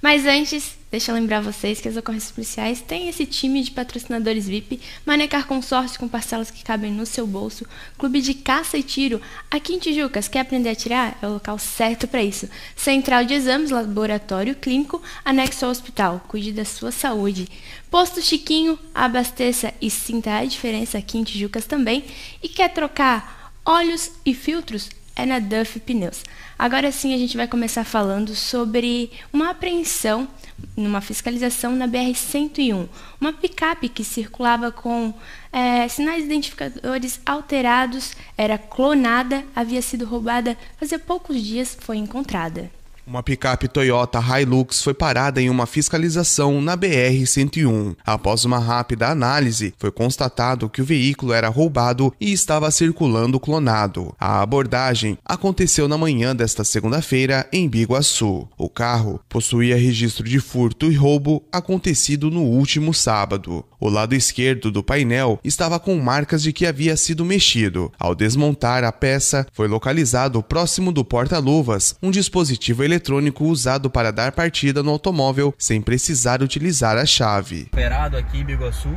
Mas 0.02 0.28
antes, 0.28 0.78
deixa 0.92 1.12
eu 1.12 1.16
lembrar 1.16 1.42
vocês 1.42 1.82
que 1.82 1.88
as 1.88 1.98
ocorrências 1.98 2.32
policiais 2.32 2.82
têm 2.82 3.10
esse 3.10 3.26
time 3.26 3.64
de 3.64 3.72
patrocinadores 3.72 4.48
VIP, 4.48 4.80
Manecar 5.04 5.48
Consórcio 5.48 6.00
com 6.00 6.08
parcelas 6.08 6.52
que 6.52 6.64
cabem 6.64 6.92
no 6.92 7.06
seu 7.06 7.26
bolso, 7.26 7.66
Clube 7.98 8.22
de 8.22 8.36
Caça 8.36 8.78
e 8.78 8.84
Tiro. 8.84 9.20
Aqui 9.50 9.74
em 9.74 9.80
Tijucas, 9.80 10.28
quer 10.28 10.42
aprender 10.42 10.70
a 10.70 10.76
tirar? 10.76 11.18
É 11.20 11.26
o 11.28 11.34
local 11.34 11.58
certo 11.58 12.08
para 12.08 12.22
isso. 12.22 12.48
Central 12.76 13.26
de 13.26 13.34
Exames, 13.34 13.72
Laboratório 13.72 14.54
Clínico, 14.56 15.02
anexo 15.26 15.66
ao 15.66 15.72
hospital. 15.72 16.24
Cuide 16.28 16.52
da 16.52 16.64
sua 16.64 16.92
saúde. 16.92 17.48
Posto 17.90 18.22
Chiquinho, 18.22 18.78
abasteça 18.94 19.74
e 19.82 19.90
sinta 19.90 20.38
a 20.38 20.46
diferença 20.46 21.00
aqui 21.00 21.18
em 21.18 21.24
Tijucas 21.24 21.66
também. 21.66 22.04
E 22.44 22.48
quer 22.48 22.72
trocar 22.72 23.37
óleos 23.68 24.12
e 24.26 24.34
filtros? 24.34 24.90
é 25.18 25.26
na 25.26 25.40
Duff 25.40 25.80
Pneus. 25.80 26.24
Agora 26.58 26.92
sim 26.92 27.14
a 27.14 27.18
gente 27.18 27.36
vai 27.36 27.48
começar 27.48 27.84
falando 27.84 28.36
sobre 28.36 29.12
uma 29.34 29.50
apreensão 29.50 30.28
numa 30.76 31.02
fiscalização 31.02 31.76
na 31.76 31.88
BR-101. 31.88 32.88
Uma 33.20 33.34
picape 33.34 33.90
que 33.90 34.04
circulava 34.04 34.72
com 34.72 35.14
é, 35.52 35.88
sinais 35.88 36.24
identificadores 36.24 37.20
alterados, 37.26 38.16
era 38.38 38.58
clonada, 38.58 39.44
havia 39.56 39.82
sido 39.82 40.06
roubada 40.06 40.56
fazia 40.78 41.00
poucos 41.00 41.42
dias, 41.42 41.76
foi 41.80 41.98
encontrada. 41.98 42.77
Uma 43.08 43.24
picape 43.24 43.70
Toyota 43.70 44.20
Hilux 44.20 44.84
foi 44.84 44.94
parada 44.94 45.42
em 45.42 45.50
uma 45.50 45.66
fiscalização 45.66 46.60
na 46.62 46.76
BR-101. 46.76 47.96
Após 48.06 48.44
uma 48.44 48.60
rápida 48.60 49.08
análise, 49.08 49.74
foi 49.78 49.90
constatado 49.92 50.68
que 50.68 50.82
o 50.82 50.86
veículo 50.86 51.32
era 51.32 51.48
roubado 51.48 52.14
e 52.20 52.34
estava 52.34 52.70
circulando 52.70 53.40
clonado. 53.40 54.14
A 54.20 54.42
abordagem 54.42 55.18
aconteceu 55.24 55.88
na 55.88 55.98
manhã 55.98 56.36
desta 56.36 56.66
segunda-feira 56.66 57.48
em 57.54 57.70
Biguaçu. 57.70 58.46
O 58.58 58.68
carro 58.68 59.22
possuía 59.30 59.78
registro 59.78 60.26
de 60.28 60.42
furto 60.42 60.92
e 60.92 60.96
roubo 60.96 61.42
acontecido 61.50 62.30
no 62.30 62.42
último 62.42 62.94
sábado. 62.94 63.64
O 63.80 63.88
lado 63.88 64.16
esquerdo 64.16 64.70
do 64.70 64.84
painel 64.84 65.40
estava 65.46 65.80
com 65.80 65.96
marcas 65.98 66.44
de 66.44 66.52
que 66.52 66.66
havia 66.66 66.98
sido 66.98 67.24
mexido. 67.24 67.90
Ao 67.98 68.14
desmontar 68.14 68.84
a 68.84 68.92
peça, 68.92 69.48
foi 69.54 69.70
localizado 69.70 70.44
próximo 70.44 70.92
do 70.92 71.06
porta-luvas 71.06 71.96
um 72.04 72.12
dispositivo 72.12 72.84
eletrônico 72.84 72.97
usado 73.46 73.90
para 73.90 74.12
dar 74.12 74.32
partida 74.32 74.84
no 74.84 74.92
automóvel 74.92 75.54
sem 75.58 75.82
precisar 75.82 76.42
utilizar 76.42 76.98
a 76.98 77.06
chave. 77.06 77.68
operado 77.72 78.18
aqui 78.18 78.40
em 78.40 78.44
Biguaçu, 78.44 78.90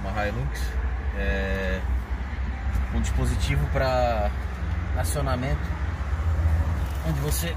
uma 0.00 0.26
Hilux, 0.26 0.60
é, 1.18 1.80
um 2.94 3.00
dispositivo 3.00 3.66
para 3.72 4.30
acionamento, 4.98 5.60
onde 7.08 7.20
você 7.20 7.54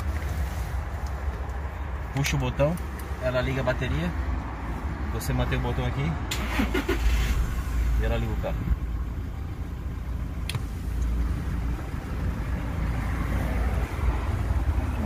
puxa 2.13 2.35
o 2.35 2.39
botão, 2.39 2.75
ela 3.21 3.41
liga 3.41 3.61
a 3.61 3.63
bateria, 3.63 4.11
você 5.13 5.33
mantém 5.33 5.57
o 5.57 5.61
botão 5.61 5.85
aqui 5.85 6.01
e 8.01 8.05
ela 8.05 8.17
liga 8.17 8.31
o 8.31 8.37
carro. 8.37 8.55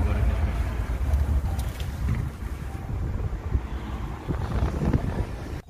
Agora 0.01 0.19
aqui, 0.19 0.27
deixa 0.27 0.41
eu 0.41 0.45
ver. 0.45 0.51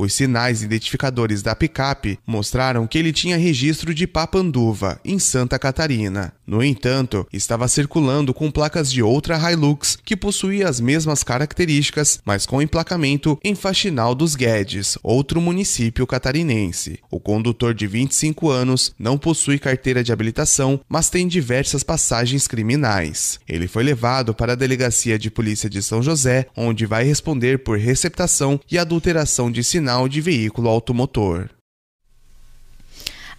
Os 0.01 0.15
sinais 0.15 0.63
identificadores 0.63 1.43
da 1.43 1.55
picape 1.55 2.17
mostraram 2.25 2.87
que 2.87 2.97
ele 2.97 3.13
tinha 3.13 3.37
registro 3.37 3.93
de 3.93 4.07
Papanduva, 4.07 4.99
em 5.05 5.19
Santa 5.19 5.59
Catarina. 5.59 6.33
No 6.47 6.63
entanto, 6.63 7.27
estava 7.31 7.67
circulando 7.67 8.33
com 8.33 8.49
placas 8.49 8.91
de 8.91 9.03
outra 9.03 9.37
Hilux 9.37 9.99
que 10.03 10.17
possuía 10.17 10.67
as 10.67 10.79
mesmas 10.79 11.21
características, 11.21 12.19
mas 12.25 12.47
com 12.47 12.63
emplacamento 12.63 13.39
em 13.43 13.53
Faxinal 13.53 14.15
dos 14.15 14.35
Guedes, 14.35 14.97
outro 15.03 15.39
município 15.39 16.07
catarinense. 16.07 16.97
O 17.11 17.19
condutor 17.19 17.75
de 17.75 17.85
25 17.85 18.49
anos 18.49 18.95
não 18.97 19.19
possui 19.19 19.59
carteira 19.59 20.03
de 20.03 20.11
habilitação, 20.11 20.81
mas 20.89 21.11
tem 21.11 21.27
diversas 21.27 21.83
passagens 21.83 22.47
criminais. 22.47 23.39
Ele 23.47 23.67
foi 23.67 23.83
levado 23.83 24.33
para 24.33 24.53
a 24.53 24.57
delegacia 24.57 25.19
de 25.19 25.29
polícia 25.29 25.69
de 25.69 25.83
São 25.83 26.01
José, 26.01 26.47
onde 26.57 26.87
vai 26.87 27.03
responder 27.03 27.59
por 27.59 27.77
receptação 27.77 28.59
e 28.69 28.79
adulteração 28.79 29.51
de 29.51 29.63
de 30.07 30.21
veículo 30.21 30.69
automotor. 30.69 31.49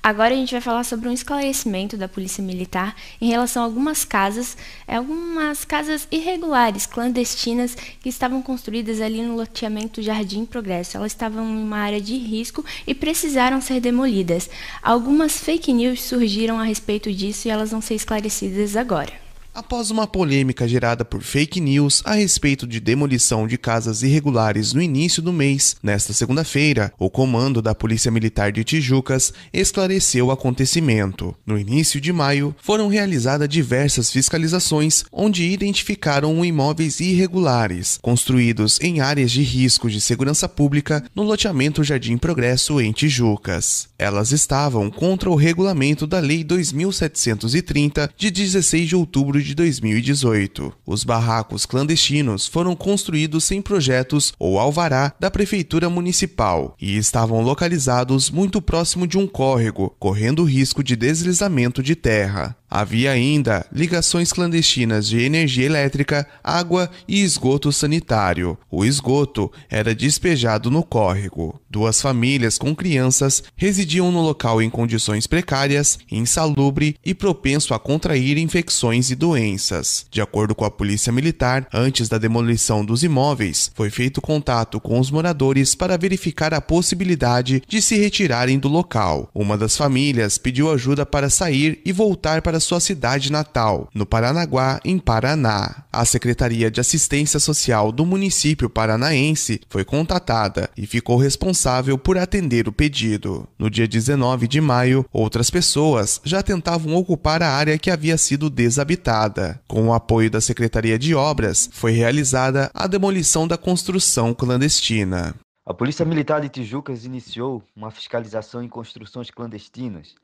Agora 0.02 0.34
a 0.34 0.36
gente 0.36 0.50
vai 0.50 0.60
falar 0.60 0.82
sobre 0.82 1.08
um 1.08 1.12
esclarecimento 1.12 1.96
da 1.96 2.08
Polícia 2.08 2.42
Militar 2.42 2.96
em 3.20 3.28
relação 3.28 3.62
a 3.62 3.66
algumas 3.66 4.04
casas, 4.04 4.56
algumas 4.88 5.64
casas 5.64 6.08
irregulares, 6.10 6.86
clandestinas, 6.86 7.76
que 7.76 8.08
estavam 8.08 8.42
construídas 8.42 9.00
ali 9.00 9.22
no 9.22 9.36
loteamento 9.36 10.02
Jardim 10.02 10.44
Progresso. 10.44 10.96
Elas 10.96 11.12
estavam 11.12 11.48
em 11.48 11.62
uma 11.62 11.78
área 11.78 12.00
de 12.00 12.16
risco 12.16 12.64
e 12.84 12.96
precisaram 12.96 13.60
ser 13.60 13.78
demolidas. 13.78 14.50
Algumas 14.82 15.38
fake 15.38 15.72
news 15.72 16.02
surgiram 16.02 16.58
a 16.58 16.64
respeito 16.64 17.12
disso 17.12 17.46
e 17.46 17.52
elas 17.52 17.70
vão 17.70 17.80
ser 17.80 17.94
esclarecidas 17.94 18.74
agora. 18.74 19.12
Após 19.54 19.90
uma 19.90 20.06
polêmica 20.06 20.66
gerada 20.66 21.04
por 21.04 21.20
fake 21.20 21.60
news 21.60 22.00
a 22.06 22.14
respeito 22.14 22.66
de 22.66 22.80
demolição 22.80 23.46
de 23.46 23.58
casas 23.58 24.02
irregulares 24.02 24.72
no 24.72 24.80
início 24.80 25.20
do 25.20 25.30
mês, 25.30 25.76
nesta 25.82 26.14
segunda-feira, 26.14 26.90
o 26.98 27.10
comando 27.10 27.60
da 27.60 27.74
Polícia 27.74 28.10
Militar 28.10 28.50
de 28.50 28.64
Tijucas 28.64 29.30
esclareceu 29.52 30.28
o 30.28 30.30
acontecimento. 30.30 31.36
No 31.44 31.58
início 31.58 32.00
de 32.00 32.14
maio, 32.14 32.56
foram 32.62 32.88
realizadas 32.88 33.46
diversas 33.46 34.10
fiscalizações 34.10 35.04
onde 35.12 35.44
identificaram 35.44 36.42
imóveis 36.42 36.98
irregulares, 37.00 37.98
construídos 38.00 38.80
em 38.80 39.00
áreas 39.00 39.30
de 39.30 39.42
risco 39.42 39.90
de 39.90 40.00
segurança 40.00 40.48
pública 40.48 41.04
no 41.14 41.22
loteamento 41.22 41.84
Jardim 41.84 42.16
Progresso 42.16 42.80
em 42.80 42.90
Tijucas. 42.90 43.88
Elas 43.98 44.32
estavam 44.32 44.90
contra 44.90 45.28
o 45.28 45.34
regulamento 45.34 46.06
da 46.06 46.20
Lei 46.20 46.42
2730 46.42 48.10
de 48.16 48.30
16 48.30 48.88
de 48.88 48.96
outubro 48.96 49.41
de 49.42 49.54
2018. 49.54 50.72
Os 50.86 51.04
barracos 51.04 51.66
clandestinos 51.66 52.46
foram 52.46 52.74
construídos 52.74 53.44
sem 53.44 53.60
projetos 53.60 54.32
ou 54.38 54.58
alvará 54.58 55.14
da 55.18 55.30
Prefeitura 55.30 55.90
Municipal 55.90 56.76
e 56.80 56.96
estavam 56.96 57.42
localizados 57.42 58.30
muito 58.30 58.62
próximo 58.62 59.06
de 59.06 59.18
um 59.18 59.26
córrego, 59.26 59.94
correndo 59.98 60.44
risco 60.44 60.82
de 60.82 60.96
deslizamento 60.96 61.82
de 61.82 61.94
terra. 61.94 62.56
Havia 62.74 63.10
ainda 63.10 63.66
ligações 63.70 64.32
clandestinas 64.32 65.06
de 65.06 65.20
energia 65.20 65.66
elétrica, 65.66 66.26
água 66.42 66.88
e 67.06 67.20
esgoto 67.20 67.70
sanitário. 67.70 68.56
O 68.70 68.82
esgoto 68.82 69.52
era 69.68 69.94
despejado 69.94 70.70
no 70.70 70.82
córrego. 70.82 71.60
Duas 71.68 72.00
famílias 72.00 72.56
com 72.56 72.74
crianças 72.74 73.42
residiam 73.56 74.10
no 74.10 74.22
local 74.22 74.62
em 74.62 74.70
condições 74.70 75.26
precárias, 75.26 75.98
insalubre 76.10 76.96
e 77.04 77.12
propenso 77.12 77.74
a 77.74 77.78
contrair 77.78 78.38
infecções 78.38 79.10
e 79.10 79.14
doenças. 79.14 80.06
De 80.10 80.22
acordo 80.22 80.54
com 80.54 80.64
a 80.64 80.70
Polícia 80.70 81.12
Militar, 81.12 81.68
antes 81.74 82.08
da 82.08 82.16
demolição 82.16 82.82
dos 82.82 83.02
imóveis, 83.02 83.70
foi 83.74 83.90
feito 83.90 84.22
contato 84.22 84.80
com 84.80 84.98
os 84.98 85.10
moradores 85.10 85.74
para 85.74 85.98
verificar 85.98 86.54
a 86.54 86.60
possibilidade 86.60 87.62
de 87.68 87.82
se 87.82 87.98
retirarem 87.98 88.58
do 88.58 88.68
local. 88.68 89.28
Uma 89.34 89.58
das 89.58 89.76
famílias 89.76 90.38
pediu 90.38 90.72
ajuda 90.72 91.04
para 91.04 91.28
sair 91.28 91.78
e 91.84 91.92
voltar 91.92 92.40
para 92.40 92.61
sua 92.62 92.80
cidade 92.80 93.30
natal, 93.30 93.90
no 93.94 94.06
Paranaguá, 94.06 94.80
em 94.82 94.98
Paraná. 94.98 95.84
A 95.92 96.06
Secretaria 96.06 96.70
de 96.70 96.80
Assistência 96.80 97.38
Social 97.38 97.92
do 97.92 98.06
município 98.06 98.70
paranaense 98.70 99.60
foi 99.68 99.84
contatada 99.84 100.70
e 100.74 100.86
ficou 100.86 101.18
responsável 101.18 101.98
por 101.98 102.16
atender 102.16 102.66
o 102.66 102.72
pedido. 102.72 103.46
No 103.58 103.68
dia 103.68 103.86
19 103.86 104.48
de 104.48 104.60
maio, 104.60 105.04
outras 105.12 105.50
pessoas 105.50 106.20
já 106.24 106.42
tentavam 106.42 106.94
ocupar 106.94 107.42
a 107.42 107.50
área 107.50 107.76
que 107.76 107.90
havia 107.90 108.16
sido 108.16 108.48
desabitada. 108.48 109.60
Com 109.68 109.88
o 109.88 109.92
apoio 109.92 110.30
da 110.30 110.40
Secretaria 110.40 110.98
de 110.98 111.14
Obras, 111.14 111.68
foi 111.70 111.92
realizada 111.92 112.70
a 112.72 112.86
demolição 112.86 113.46
da 113.46 113.58
construção 113.58 114.32
clandestina. 114.32 115.34
A 115.64 115.74
Polícia 115.74 116.04
Militar 116.04 116.40
de 116.40 116.48
Tijucas 116.48 117.04
iniciou 117.04 117.62
uma 117.76 117.90
fiscalização 117.90 118.62
em 118.62 118.68
construções 118.68 119.30
clandestinas 119.30 120.14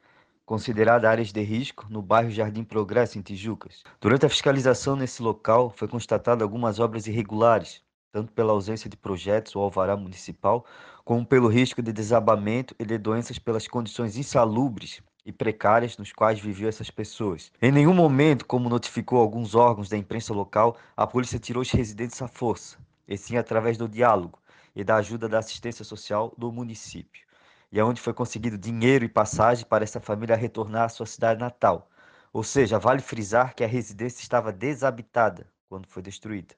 considerada 0.49 1.11
áreas 1.11 1.31
de 1.31 1.43
risco, 1.43 1.87
no 1.90 2.00
bairro 2.00 2.31
Jardim 2.31 2.64
Progresso, 2.64 3.19
em 3.19 3.21
Tijucas. 3.21 3.85
Durante 4.00 4.25
a 4.25 4.31
fiscalização 4.31 4.97
nesse 4.97 5.23
local, 5.23 5.69
foi 5.69 5.87
constatado 5.87 6.43
algumas 6.43 6.81
obras 6.81 7.07
irregulares, 7.07 7.83
tanto 8.11 8.33
pela 8.33 8.52
ausência 8.52 8.88
de 8.88 8.97
projetos 8.97 9.55
ou 9.55 9.62
alvará 9.62 9.95
municipal, 9.95 10.64
como 11.05 11.26
pelo 11.26 11.49
risco 11.49 11.83
de 11.83 11.93
desabamento 11.93 12.75
e 12.78 12.87
de 12.87 12.97
doenças 12.97 13.38
pelas 13.38 13.69
condições 13.69 14.17
insalubres 14.17 15.02
e 15.23 15.31
precárias 15.31 15.99
nos 15.99 16.14
quais 16.14 16.40
viviam 16.40 16.71
essas 16.71 16.90
pessoas. 16.90 17.52
Em 17.61 17.71
nenhum 17.71 17.93
momento, 17.93 18.47
como 18.47 18.71
notificou 18.71 19.21
alguns 19.21 19.55
órgãos 19.55 19.90
da 19.90 19.99
imprensa 19.99 20.33
local, 20.33 20.78
a 20.97 21.07
polícia 21.07 21.38
tirou 21.38 21.61
os 21.61 21.71
residentes 21.71 22.23
à 22.23 22.26
força, 22.26 22.78
e 23.07 23.19
sim 23.19 23.37
através 23.37 23.76
do 23.76 23.87
diálogo 23.87 24.38
e 24.75 24.83
da 24.83 24.97
ajuda 24.97 25.28
da 25.28 25.40
assistência 25.40 25.85
social 25.85 26.33
do 26.38 26.50
município 26.50 27.27
e 27.70 27.78
aonde 27.78 28.00
foi 28.00 28.14
conseguido 28.14 28.56
dinheiro 28.56 29.04
e 29.04 29.08
passagem 29.08 29.66
para 29.66 29.84
essa 29.84 30.00
família 30.00 30.37
retornar 30.37 30.84
à 30.84 30.88
sua 30.88 31.06
cidade 31.06 31.40
natal. 31.40 31.90
Ou 32.32 32.42
seja, 32.42 32.78
vale 32.78 33.00
frisar 33.00 33.54
que 33.54 33.64
a 33.64 33.66
residência 33.66 34.22
estava 34.22 34.52
desabitada 34.52 35.46
quando 35.68 35.87
foi 35.87 36.02
destruída. 36.02 36.54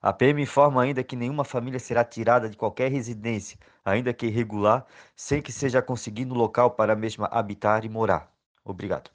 A 0.00 0.12
PM 0.12 0.42
informa 0.42 0.82
ainda 0.82 1.04
que 1.04 1.14
nenhuma 1.14 1.44
família 1.44 1.78
será 1.78 2.04
tirada 2.04 2.48
de 2.48 2.56
qualquer 2.56 2.90
residência, 2.90 3.56
ainda 3.84 4.12
que 4.12 4.26
irregular, 4.26 4.84
sem 5.14 5.40
que 5.40 5.52
seja 5.52 5.80
conseguido 5.80 6.34
local 6.34 6.72
para 6.72 6.92
a 6.92 6.96
mesma 6.96 7.28
habitar 7.30 7.84
e 7.84 7.88
morar. 7.88 8.28
Obrigado. 8.64 9.10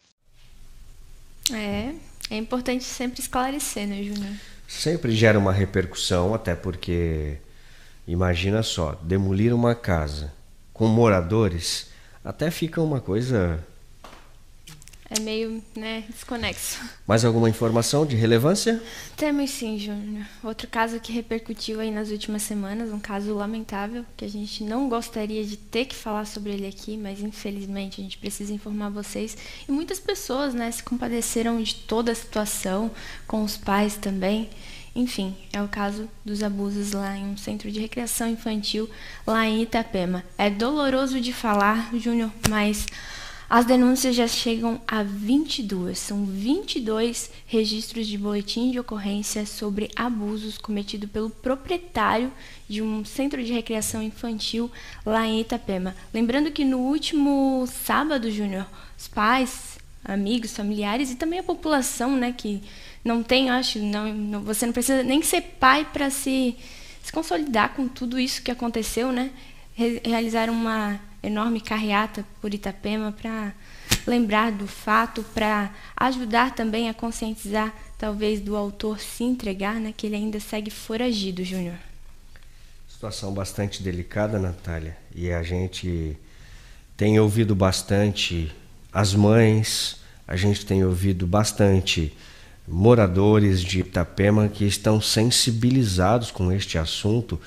É, 1.53 1.93
é 2.29 2.37
importante 2.37 2.85
sempre 2.85 3.19
esclarecer, 3.19 3.85
né, 3.85 4.01
Júnior? 4.01 4.33
Sempre 4.65 5.11
gera 5.11 5.37
uma 5.37 5.51
repercussão, 5.51 6.33
até 6.33 6.55
porque 6.55 7.37
imagina 8.05 8.63
só, 8.63 8.93
demolir 9.01 9.53
uma 9.53 9.75
casa 9.75 10.33
com 10.77 10.87
moradores, 10.87 11.87
até 12.23 12.51
fica 12.51 12.81
uma 12.81 13.01
coisa. 13.01 13.59
É 15.09 15.19
meio, 15.21 15.63
né, 15.73 16.03
desconexo. 16.09 16.81
Mais 17.07 17.23
alguma 17.23 17.49
informação 17.49 18.05
de 18.05 18.15
relevância? 18.15 18.83
Temos 19.15 19.49
sim, 19.49 19.79
Júnior. 19.79 20.25
Outro 20.43 20.67
caso 20.67 20.99
que 20.99 21.13
repercutiu 21.13 21.79
aí 21.79 21.89
nas 21.89 22.09
últimas 22.09 22.41
semanas, 22.41 22.91
um 22.91 22.99
caso 22.99 23.33
lamentável, 23.33 24.05
que 24.17 24.25
a 24.25 24.29
gente 24.29 24.65
não 24.65 24.89
gostaria 24.89 25.45
de 25.45 25.55
ter 25.55 25.85
que 25.85 25.95
falar 25.95 26.25
sobre 26.25 26.51
ele 26.51 26.67
aqui, 26.67 26.97
mas 26.97 27.21
infelizmente 27.21 28.01
a 28.01 28.03
gente 28.03 28.17
precisa 28.17 28.53
informar 28.53 28.89
vocês. 28.89 29.37
E 29.67 29.71
muitas 29.71 29.99
pessoas, 29.99 30.53
né, 30.53 30.69
se 30.69 30.83
compadeceram 30.83 31.63
de 31.63 31.73
toda 31.73 32.11
a 32.11 32.15
situação, 32.15 32.91
com 33.25 33.43
os 33.43 33.55
pais 33.55 33.95
também. 33.95 34.49
Enfim, 34.97 35.35
é 35.53 35.61
o 35.61 35.67
caso 35.67 36.09
dos 36.25 36.41
abusos 36.41 36.93
lá 36.93 37.15
em 37.15 37.23
um 37.23 37.37
centro 37.37 37.71
de 37.71 37.79
recreação 37.79 38.27
infantil 38.27 38.89
lá 39.27 39.45
em 39.45 39.61
Itapema. 39.61 40.23
É 40.35 40.49
doloroso 40.49 41.21
de 41.21 41.31
falar, 41.31 41.95
Júnior, 41.95 42.31
mas 42.49 42.87
as 43.47 43.63
denúncias 43.63 44.15
já 44.15 44.27
chegam 44.27 44.81
a 44.87 45.03
22. 45.03 45.99
São 45.99 46.25
22 46.25 47.29
registros 47.45 48.07
de 48.07 48.17
boletim 48.17 48.71
de 48.71 48.79
ocorrência 48.79 49.45
sobre 49.45 49.91
abusos 49.95 50.57
cometidos 50.57 51.11
pelo 51.11 51.29
proprietário 51.29 52.31
de 52.67 52.81
um 52.81 53.05
centro 53.05 53.43
de 53.43 53.53
recreação 53.53 54.01
infantil 54.01 54.71
lá 55.05 55.27
em 55.27 55.41
Itapema. 55.41 55.95
Lembrando 56.11 56.49
que 56.49 56.65
no 56.65 56.79
último 56.79 57.67
sábado, 57.67 58.31
Júnior, 58.31 58.65
os 58.97 59.07
pais, 59.07 59.77
amigos, 60.03 60.55
familiares 60.55 61.11
e 61.11 61.15
também 61.15 61.37
a 61.37 61.43
população, 61.43 62.15
né, 62.15 62.33
que 62.35 62.63
não 63.07 63.23
tem, 63.23 63.49
acho, 63.49 63.79
não, 63.79 64.13
não 64.13 64.41
você 64.43 64.65
não 64.65 64.73
precisa 64.73 65.01
nem 65.01 65.21
ser 65.23 65.41
pai 65.41 65.85
para 65.85 66.09
se, 66.09 66.55
se 67.01 67.11
consolidar 67.11 67.73
com 67.73 67.87
tudo 67.87 68.19
isso 68.19 68.41
que 68.41 68.51
aconteceu, 68.51 69.11
né? 69.11 69.31
Re, 69.73 70.01
realizar 70.03 70.49
uma 70.49 70.99
enorme 71.23 71.61
carreata 71.61 72.25
por 72.41 72.53
Itapema 72.53 73.11
para 73.11 73.53
lembrar 74.05 74.51
do 74.51 74.67
fato, 74.67 75.23
para 75.33 75.73
ajudar 75.95 76.53
também 76.53 76.89
a 76.89 76.93
conscientizar, 76.93 77.73
talvez, 77.97 78.41
do 78.41 78.55
autor 78.55 78.99
se 78.99 79.23
entregar, 79.23 79.75
né? 79.75 79.93
Que 79.95 80.07
ele 80.07 80.15
ainda 80.15 80.39
segue 80.39 80.69
foragido, 80.69 81.43
Júnior. 81.43 81.75
Situação 82.87 83.33
bastante 83.33 83.81
delicada, 83.81 84.39
Natália. 84.39 84.97
E 85.15 85.31
a 85.31 85.43
gente 85.43 86.17
tem 86.95 87.19
ouvido 87.19 87.55
bastante 87.55 88.51
as 88.91 89.13
mães, 89.13 89.99
a 90.27 90.35
gente 90.35 90.65
tem 90.65 90.83
ouvido 90.83 91.27
bastante 91.27 92.11
moradores 92.67 93.61
de 93.61 93.79
Itapema 93.79 94.49
que 94.49 94.65
estão 94.65 94.99
sensibilizados 94.99 96.31
com 96.31 96.51
este 96.51 96.77
assunto 96.77 97.39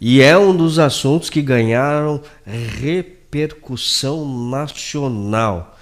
e 0.00 0.20
é 0.20 0.36
um 0.36 0.54
dos 0.54 0.78
assuntos 0.78 1.30
que 1.30 1.40
ganharam 1.40 2.20
repercussão 2.44 4.50
nacional. 4.50 5.75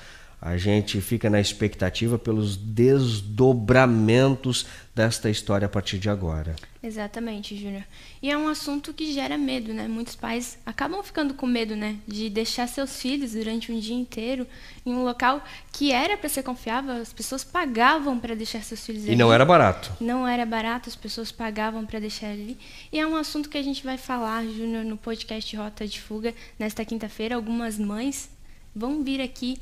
A 0.44 0.56
gente 0.58 1.00
fica 1.00 1.30
na 1.30 1.40
expectativa 1.40 2.18
pelos 2.18 2.54
desdobramentos 2.54 4.66
desta 4.94 5.30
história 5.30 5.64
a 5.64 5.68
partir 5.70 5.98
de 5.98 6.10
agora. 6.10 6.54
Exatamente, 6.82 7.56
Júnior. 7.56 7.84
E 8.20 8.30
é 8.30 8.36
um 8.36 8.46
assunto 8.46 8.92
que 8.92 9.10
gera 9.10 9.38
medo, 9.38 9.72
né? 9.72 9.88
Muitos 9.88 10.14
pais 10.14 10.58
acabam 10.66 11.02
ficando 11.02 11.32
com 11.32 11.46
medo, 11.46 11.74
né, 11.74 11.96
de 12.06 12.28
deixar 12.28 12.68
seus 12.68 13.00
filhos 13.00 13.32
durante 13.32 13.72
um 13.72 13.80
dia 13.80 13.96
inteiro 13.96 14.46
em 14.84 14.92
um 14.92 15.02
local 15.02 15.42
que 15.72 15.92
era 15.92 16.14
para 16.14 16.28
ser 16.28 16.42
confiável, 16.42 16.92
as 16.92 17.10
pessoas 17.10 17.42
pagavam 17.42 18.20
para 18.20 18.36
deixar 18.36 18.62
seus 18.62 18.84
filhos 18.84 19.04
e 19.04 19.06
ali. 19.06 19.14
E 19.14 19.18
não 19.18 19.32
era 19.32 19.46
barato. 19.46 19.92
Não 19.98 20.28
era 20.28 20.44
barato, 20.44 20.90
as 20.90 20.96
pessoas 20.96 21.32
pagavam 21.32 21.86
para 21.86 21.98
deixar 21.98 22.28
ali. 22.28 22.58
E 22.92 22.98
é 22.98 23.06
um 23.06 23.16
assunto 23.16 23.48
que 23.48 23.56
a 23.56 23.62
gente 23.62 23.82
vai 23.82 23.96
falar, 23.96 24.44
Júnior, 24.44 24.84
no 24.84 24.98
podcast 24.98 25.56
Rota 25.56 25.86
de 25.86 26.02
Fuga 26.02 26.34
nesta 26.58 26.84
quinta-feira. 26.84 27.34
Algumas 27.34 27.78
mães 27.78 28.28
vão 28.76 29.02
vir 29.02 29.22
aqui 29.22 29.56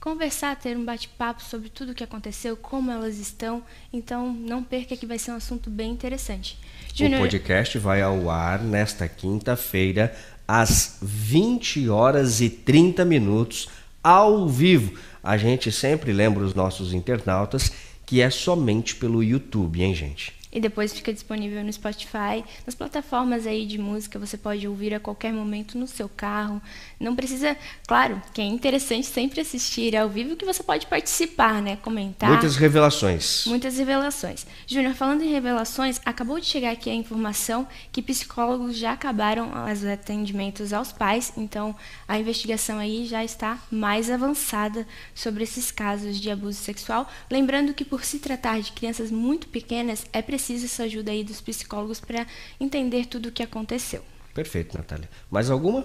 conversar, 0.00 0.56
ter 0.56 0.76
um 0.76 0.84
bate-papo 0.84 1.42
sobre 1.42 1.68
tudo 1.68 1.92
o 1.92 1.94
que 1.94 2.04
aconteceu, 2.04 2.56
como 2.56 2.90
elas 2.90 3.18
estão. 3.18 3.62
Então, 3.92 4.32
não 4.32 4.62
perca 4.62 4.96
que 4.96 5.06
vai 5.06 5.18
ser 5.18 5.32
um 5.32 5.36
assunto 5.36 5.70
bem 5.70 5.90
interessante. 5.90 6.58
Junior... 6.94 7.20
O 7.20 7.24
podcast 7.24 7.78
vai 7.78 8.02
ao 8.02 8.30
ar 8.30 8.62
nesta 8.62 9.08
quinta-feira, 9.08 10.14
às 10.46 10.98
20 11.02 11.88
horas 11.88 12.40
e 12.40 12.48
30 12.48 13.04
minutos, 13.04 13.68
ao 14.02 14.48
vivo. 14.48 14.98
A 15.22 15.36
gente 15.36 15.70
sempre 15.72 16.12
lembra 16.12 16.44
os 16.44 16.54
nossos 16.54 16.92
internautas 16.92 17.72
que 18.06 18.22
é 18.22 18.30
somente 18.30 18.94
pelo 18.94 19.22
YouTube, 19.22 19.82
hein, 19.82 19.94
gente? 19.94 20.37
E 20.58 20.60
depois 20.60 20.92
fica 20.92 21.12
disponível 21.12 21.62
no 21.62 21.72
Spotify, 21.72 22.44
nas 22.66 22.74
plataformas 22.74 23.46
aí 23.46 23.64
de 23.64 23.78
música, 23.78 24.18
você 24.18 24.36
pode 24.36 24.66
ouvir 24.66 24.92
a 24.92 24.98
qualquer 24.98 25.32
momento 25.32 25.78
no 25.78 25.86
seu 25.86 26.08
carro. 26.08 26.60
Não 26.98 27.14
precisa, 27.14 27.56
claro, 27.86 28.20
que 28.34 28.40
é 28.40 28.44
interessante 28.44 29.06
sempre 29.06 29.40
assistir 29.40 29.96
ao 29.96 30.08
vivo 30.08 30.34
que 30.34 30.44
você 30.44 30.60
pode 30.60 30.88
participar, 30.88 31.62
né, 31.62 31.76
comentar. 31.76 32.30
Muitas 32.30 32.56
revelações. 32.56 33.44
Muitas 33.46 33.78
revelações. 33.78 34.44
Júnior, 34.66 34.94
falando 34.94 35.22
em 35.22 35.30
revelações, 35.30 36.00
acabou 36.04 36.40
de 36.40 36.46
chegar 36.46 36.72
aqui 36.72 36.90
a 36.90 36.94
informação 36.94 37.64
que 37.92 38.02
psicólogos 38.02 38.76
já 38.76 38.92
acabaram 38.92 39.52
os 39.72 39.84
atendimentos 39.84 40.72
aos 40.72 40.90
pais, 40.90 41.32
então 41.36 41.74
a 42.08 42.18
investigação 42.18 42.80
aí 42.80 43.06
já 43.06 43.22
está 43.22 43.58
mais 43.70 44.10
avançada 44.10 44.84
sobre 45.14 45.44
esses 45.44 45.70
casos 45.70 46.20
de 46.20 46.32
abuso 46.32 46.58
sexual, 46.58 47.08
lembrando 47.30 47.72
que 47.72 47.84
por 47.84 48.04
se 48.04 48.18
tratar 48.18 48.60
de 48.60 48.72
crianças 48.72 49.12
muito 49.12 49.46
pequenas, 49.46 50.04
é 50.12 50.20
preciso 50.20 50.47
precisa 50.48 50.64
essa 50.64 50.84
ajuda 50.84 51.10
aí 51.10 51.22
dos 51.22 51.40
psicólogos 51.42 52.00
para 52.00 52.26
entender 52.58 53.06
tudo 53.06 53.28
o 53.28 53.32
que 53.32 53.42
aconteceu. 53.42 54.02
Perfeito, 54.32 54.76
Natália. 54.78 55.08
Mais 55.30 55.50
alguma? 55.50 55.84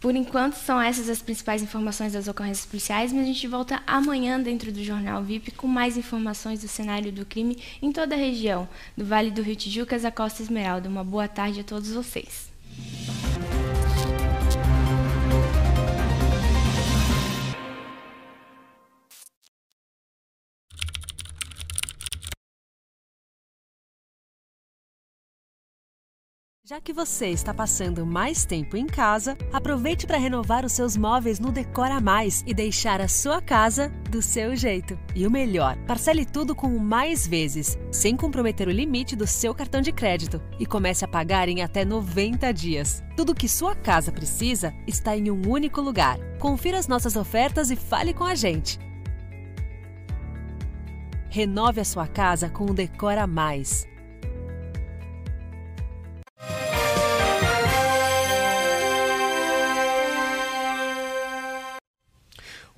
Por 0.00 0.14
enquanto, 0.16 0.54
são 0.54 0.80
essas 0.80 1.10
as 1.10 1.20
principais 1.20 1.62
informações 1.62 2.14
das 2.14 2.26
ocorrências 2.26 2.64
policiais, 2.64 3.12
mas 3.12 3.22
a 3.22 3.26
gente 3.26 3.46
volta 3.46 3.82
amanhã 3.86 4.40
dentro 4.40 4.72
do 4.72 4.82
Jornal 4.82 5.22
VIP 5.22 5.50
com 5.50 5.66
mais 5.66 5.98
informações 5.98 6.62
do 6.62 6.68
cenário 6.68 7.12
do 7.12 7.26
crime 7.26 7.58
em 7.82 7.92
toda 7.92 8.14
a 8.14 8.18
região, 8.18 8.66
do 8.96 9.04
Vale 9.04 9.30
do 9.30 9.42
Rio 9.42 9.56
Tijucas 9.56 10.06
à 10.06 10.10
Costa 10.10 10.42
Esmeralda. 10.42 10.88
Uma 10.88 11.04
boa 11.04 11.28
tarde 11.28 11.60
a 11.60 11.64
todos 11.64 11.92
vocês. 11.92 12.48
Já 26.70 26.80
que 26.80 26.92
você 26.92 27.30
está 27.30 27.52
passando 27.52 28.06
mais 28.06 28.44
tempo 28.44 28.76
em 28.76 28.86
casa, 28.86 29.36
aproveite 29.52 30.06
para 30.06 30.16
renovar 30.16 30.64
os 30.64 30.70
seus 30.70 30.96
móveis 30.96 31.40
no 31.40 31.50
Decora 31.50 32.00
Mais 32.00 32.44
e 32.46 32.54
deixar 32.54 33.00
a 33.00 33.08
sua 33.08 33.42
casa 33.42 33.88
do 34.08 34.22
seu 34.22 34.54
jeito. 34.54 34.96
E 35.12 35.26
o 35.26 35.30
melhor, 35.32 35.76
parcele 35.78 36.24
tudo 36.24 36.54
com 36.54 36.68
mais 36.78 37.26
vezes, 37.26 37.76
sem 37.90 38.16
comprometer 38.16 38.68
o 38.68 38.70
limite 38.70 39.16
do 39.16 39.26
seu 39.26 39.52
cartão 39.52 39.80
de 39.80 39.90
crédito 39.90 40.40
e 40.60 40.64
comece 40.64 41.04
a 41.04 41.08
pagar 41.08 41.48
em 41.48 41.60
até 41.60 41.84
90 41.84 42.52
dias. 42.52 43.02
Tudo 43.16 43.34
que 43.34 43.48
sua 43.48 43.74
casa 43.74 44.12
precisa 44.12 44.72
está 44.86 45.16
em 45.16 45.28
um 45.28 45.42
único 45.50 45.80
lugar. 45.80 46.20
Confira 46.38 46.78
as 46.78 46.86
nossas 46.86 47.16
ofertas 47.16 47.72
e 47.72 47.74
fale 47.74 48.14
com 48.14 48.22
a 48.22 48.36
gente. 48.36 48.78
Renove 51.28 51.80
a 51.80 51.84
sua 51.84 52.06
casa 52.06 52.48
com 52.48 52.66
o 52.66 52.72
Decora 52.72 53.26
Mais. 53.26 53.89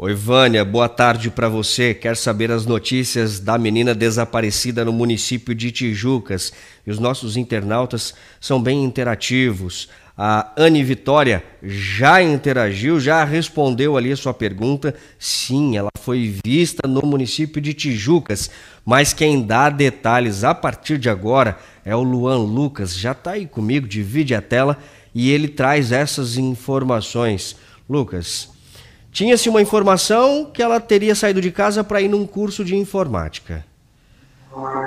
Oi, 0.05 0.15
Vânia, 0.15 0.65
boa 0.65 0.89
tarde 0.89 1.31
para 1.31 1.49
você. 1.49 1.95
Quer 1.95 2.17
saber 2.17 2.51
as 2.51 2.67
notícias 2.67 3.39
da 3.39 3.57
menina 3.57 3.95
desaparecida 3.95 4.85
no 4.85 4.93
município 4.93 5.55
de 5.55 5.71
Tijucas? 5.71 6.53
E 6.85 6.91
os 6.91 6.99
nossos 6.99 7.37
internautas 7.37 8.13
são 8.41 8.61
bem 8.61 8.83
interativos. 8.83 9.89
A 10.19 10.53
Anne 10.57 10.83
Vitória 10.83 11.45
já 11.63 12.21
interagiu, 12.21 12.99
já 12.99 13.23
respondeu 13.23 13.97
ali 13.97 14.11
a 14.11 14.17
sua 14.17 14.35
pergunta. 14.35 14.93
Sim, 15.21 15.77
ela 15.77 15.91
foi 16.01 16.35
vista 16.45 16.89
no 16.89 17.03
município 17.03 17.63
de 17.63 17.73
Tijucas, 17.73 18.51
mas 18.85 19.13
quem 19.13 19.41
dá 19.47 19.71
detalhes 19.71 20.43
a 20.43 20.53
partir 20.53 20.99
de 20.99 21.09
agora 21.09 21.57
é 21.85 21.95
o 21.95 22.03
Luan 22.03 22.39
Lucas. 22.39 22.93
Já 22.99 23.13
está 23.13 23.31
aí 23.35 23.47
comigo, 23.47 23.87
divide 23.87 24.35
a 24.35 24.43
tela 24.43 24.77
e 25.15 25.31
ele 25.31 25.47
traz 25.47 25.93
essas 25.93 26.37
informações. 26.37 27.55
Lucas, 27.89 28.52
tinha-se 29.13 29.49
uma 29.51 29.61
informação 29.61 30.51
que 30.53 30.63
ela 30.63 30.81
teria 30.81 31.15
saído 31.15 31.41
de 31.41 31.53
casa 31.53 31.85
para 31.85 32.01
ir 32.01 32.09
num 32.09 32.27
curso 32.27 32.65
de 32.65 32.75
informática. 32.75 33.65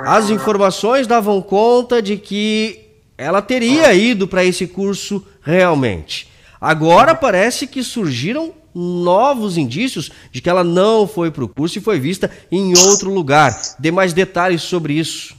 As 0.04 0.30
informações 0.30 1.06
davam 1.06 1.40
conta 1.40 2.02
de 2.02 2.16
que 2.16 2.80
ela 3.16 3.40
teria 3.40 3.94
ido 3.94 4.26
para 4.26 4.44
esse 4.44 4.66
curso 4.66 5.24
realmente. 5.40 6.28
Agora 6.60 7.14
parece 7.14 7.66
que 7.66 7.82
surgiram 7.82 8.52
novos 8.74 9.56
indícios 9.56 10.10
de 10.30 10.42
que 10.42 10.50
ela 10.50 10.64
não 10.64 11.06
foi 11.06 11.30
para 11.30 11.44
o 11.44 11.48
curso 11.48 11.78
e 11.78 11.80
foi 11.80 11.98
vista 11.98 12.30
em 12.50 12.76
outro 12.76 13.12
lugar. 13.12 13.56
Dê 13.78 13.90
mais 13.90 14.12
detalhes 14.12 14.62
sobre 14.62 14.94
isso. 14.94 15.36